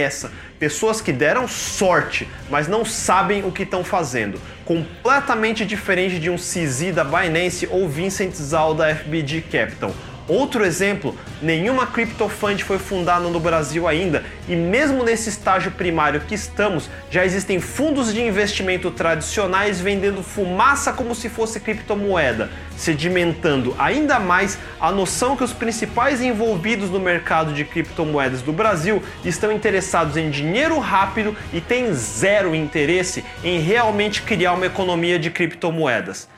essa: 0.00 0.32
pessoas 0.64 1.02
que 1.02 1.12
deram 1.12 1.46
sorte, 1.46 2.26
mas 2.48 2.66
não 2.66 2.86
sabem 2.86 3.44
o 3.44 3.52
que 3.52 3.64
estão 3.64 3.84
fazendo. 3.84 4.40
Completamente 4.64 5.62
diferente 5.66 6.18
de 6.18 6.30
um 6.30 6.36
CZ 6.36 6.94
da 6.94 7.04
Binance 7.04 7.68
ou 7.70 7.86
Vincent 7.86 8.32
Zal 8.32 8.74
da 8.74 8.94
FBG 8.94 9.42
Capital. 9.42 9.94
Outro 10.26 10.64
exemplo, 10.64 11.14
nenhuma 11.42 11.86
CryptoFund 11.86 12.64
foi 12.64 12.78
fundada 12.78 13.28
no 13.28 13.38
Brasil 13.38 13.86
ainda 13.86 14.24
e 14.48 14.56
mesmo 14.56 15.04
nesse 15.04 15.28
estágio 15.28 15.70
primário 15.72 16.22
que 16.22 16.34
estamos, 16.34 16.88
já 17.10 17.26
existem 17.26 17.60
fundos 17.60 18.12
de 18.12 18.22
investimento 18.22 18.90
tradicionais 18.90 19.82
vendendo 19.82 20.22
fumaça 20.22 20.94
como 20.94 21.14
se 21.14 21.28
fosse 21.28 21.60
criptomoeda, 21.60 22.48
sedimentando 22.74 23.76
ainda 23.78 24.18
mais 24.18 24.56
a 24.80 24.90
noção 24.90 25.36
que 25.36 25.44
os 25.44 25.52
principais 25.52 26.22
envolvidos 26.22 26.88
no 26.88 26.98
mercado 26.98 27.52
de 27.52 27.62
criptomoedas 27.62 28.40
do 28.40 28.52
Brasil 28.52 29.02
estão 29.26 29.52
interessados 29.52 30.16
em 30.16 30.30
dinheiro 30.30 30.78
rápido 30.78 31.36
e 31.52 31.60
têm 31.60 31.92
zero 31.92 32.54
interesse 32.54 33.22
em 33.44 33.60
realmente 33.60 34.22
criar 34.22 34.54
uma 34.54 34.64
economia 34.64 35.18
de 35.18 35.30
criptomoedas. 35.30 36.32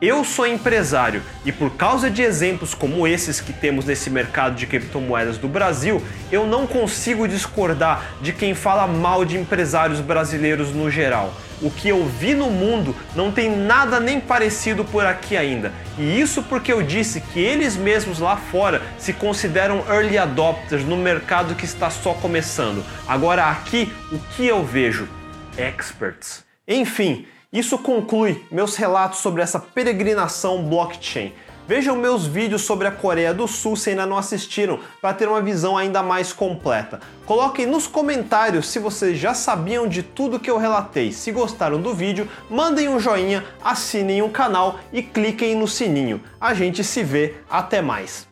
Eu 0.00 0.22
sou 0.22 0.46
empresário 0.46 1.24
e 1.44 1.50
por 1.50 1.70
causa 1.70 2.08
de 2.08 2.22
exemplos 2.22 2.72
como 2.72 3.04
esses 3.04 3.40
que 3.40 3.52
temos 3.52 3.84
nesse 3.84 4.08
mercado 4.08 4.54
de 4.54 4.64
criptomoedas 4.64 5.38
do 5.38 5.48
Brasil, 5.48 6.00
eu 6.30 6.46
não 6.46 6.68
consigo 6.68 7.26
discordar 7.26 8.04
de 8.20 8.32
quem 8.32 8.54
fala 8.54 8.86
mal 8.86 9.24
de 9.24 9.36
empresários 9.36 10.00
brasileiros 10.00 10.72
no 10.72 10.88
geral. 10.88 11.34
O 11.60 11.68
que 11.68 11.88
eu 11.88 12.06
vi 12.06 12.32
no 12.32 12.48
mundo 12.48 12.94
não 13.16 13.32
tem 13.32 13.50
nada 13.50 13.98
nem 13.98 14.20
parecido 14.20 14.84
por 14.84 15.04
aqui 15.04 15.36
ainda. 15.36 15.72
E 15.98 16.20
isso 16.20 16.44
porque 16.44 16.72
eu 16.72 16.80
disse 16.80 17.20
que 17.20 17.40
eles 17.40 17.74
mesmos 17.74 18.20
lá 18.20 18.36
fora 18.36 18.80
se 18.98 19.12
consideram 19.12 19.84
early 19.88 20.16
adopters 20.16 20.84
no 20.84 20.96
mercado 20.96 21.56
que 21.56 21.64
está 21.64 21.90
só 21.90 22.14
começando. 22.14 22.84
Agora 23.08 23.46
aqui, 23.46 23.92
o 24.12 24.18
que 24.36 24.46
eu 24.46 24.64
vejo? 24.64 25.08
Experts. 25.56 26.44
Enfim, 26.68 27.26
isso 27.52 27.78
conclui 27.78 28.44
meus 28.50 28.76
relatos 28.76 29.20
sobre 29.20 29.40
essa 29.40 29.58
peregrinação 29.58 30.62
blockchain. 30.64 31.32
Vejam 31.66 31.96
meus 31.96 32.26
vídeos 32.26 32.62
sobre 32.62 32.86
a 32.86 32.90
Coreia 32.90 33.32
do 33.32 33.48
Sul 33.48 33.74
se 33.74 33.90
ainda 33.90 34.04
não 34.04 34.18
assistiram, 34.18 34.80
para 35.00 35.14
ter 35.14 35.28
uma 35.28 35.40
visão 35.40 35.76
ainda 35.76 36.02
mais 36.02 36.30
completa. 36.30 37.00
Coloquem 37.24 37.64
nos 37.64 37.86
comentários 37.86 38.68
se 38.68 38.78
vocês 38.78 39.18
já 39.18 39.32
sabiam 39.32 39.88
de 39.88 40.02
tudo 40.02 40.40
que 40.40 40.50
eu 40.50 40.58
relatei. 40.58 41.10
Se 41.10 41.32
gostaram 41.32 41.80
do 41.80 41.94
vídeo, 41.94 42.28
mandem 42.50 42.86
um 42.88 43.00
joinha, 43.00 43.44
assinem 43.64 44.20
o 44.20 44.28
canal 44.28 44.78
e 44.92 45.02
cliquem 45.02 45.54
no 45.54 45.66
sininho. 45.66 46.22
A 46.38 46.52
gente 46.52 46.84
se 46.84 47.02
vê, 47.02 47.36
até 47.48 47.80
mais! 47.80 48.27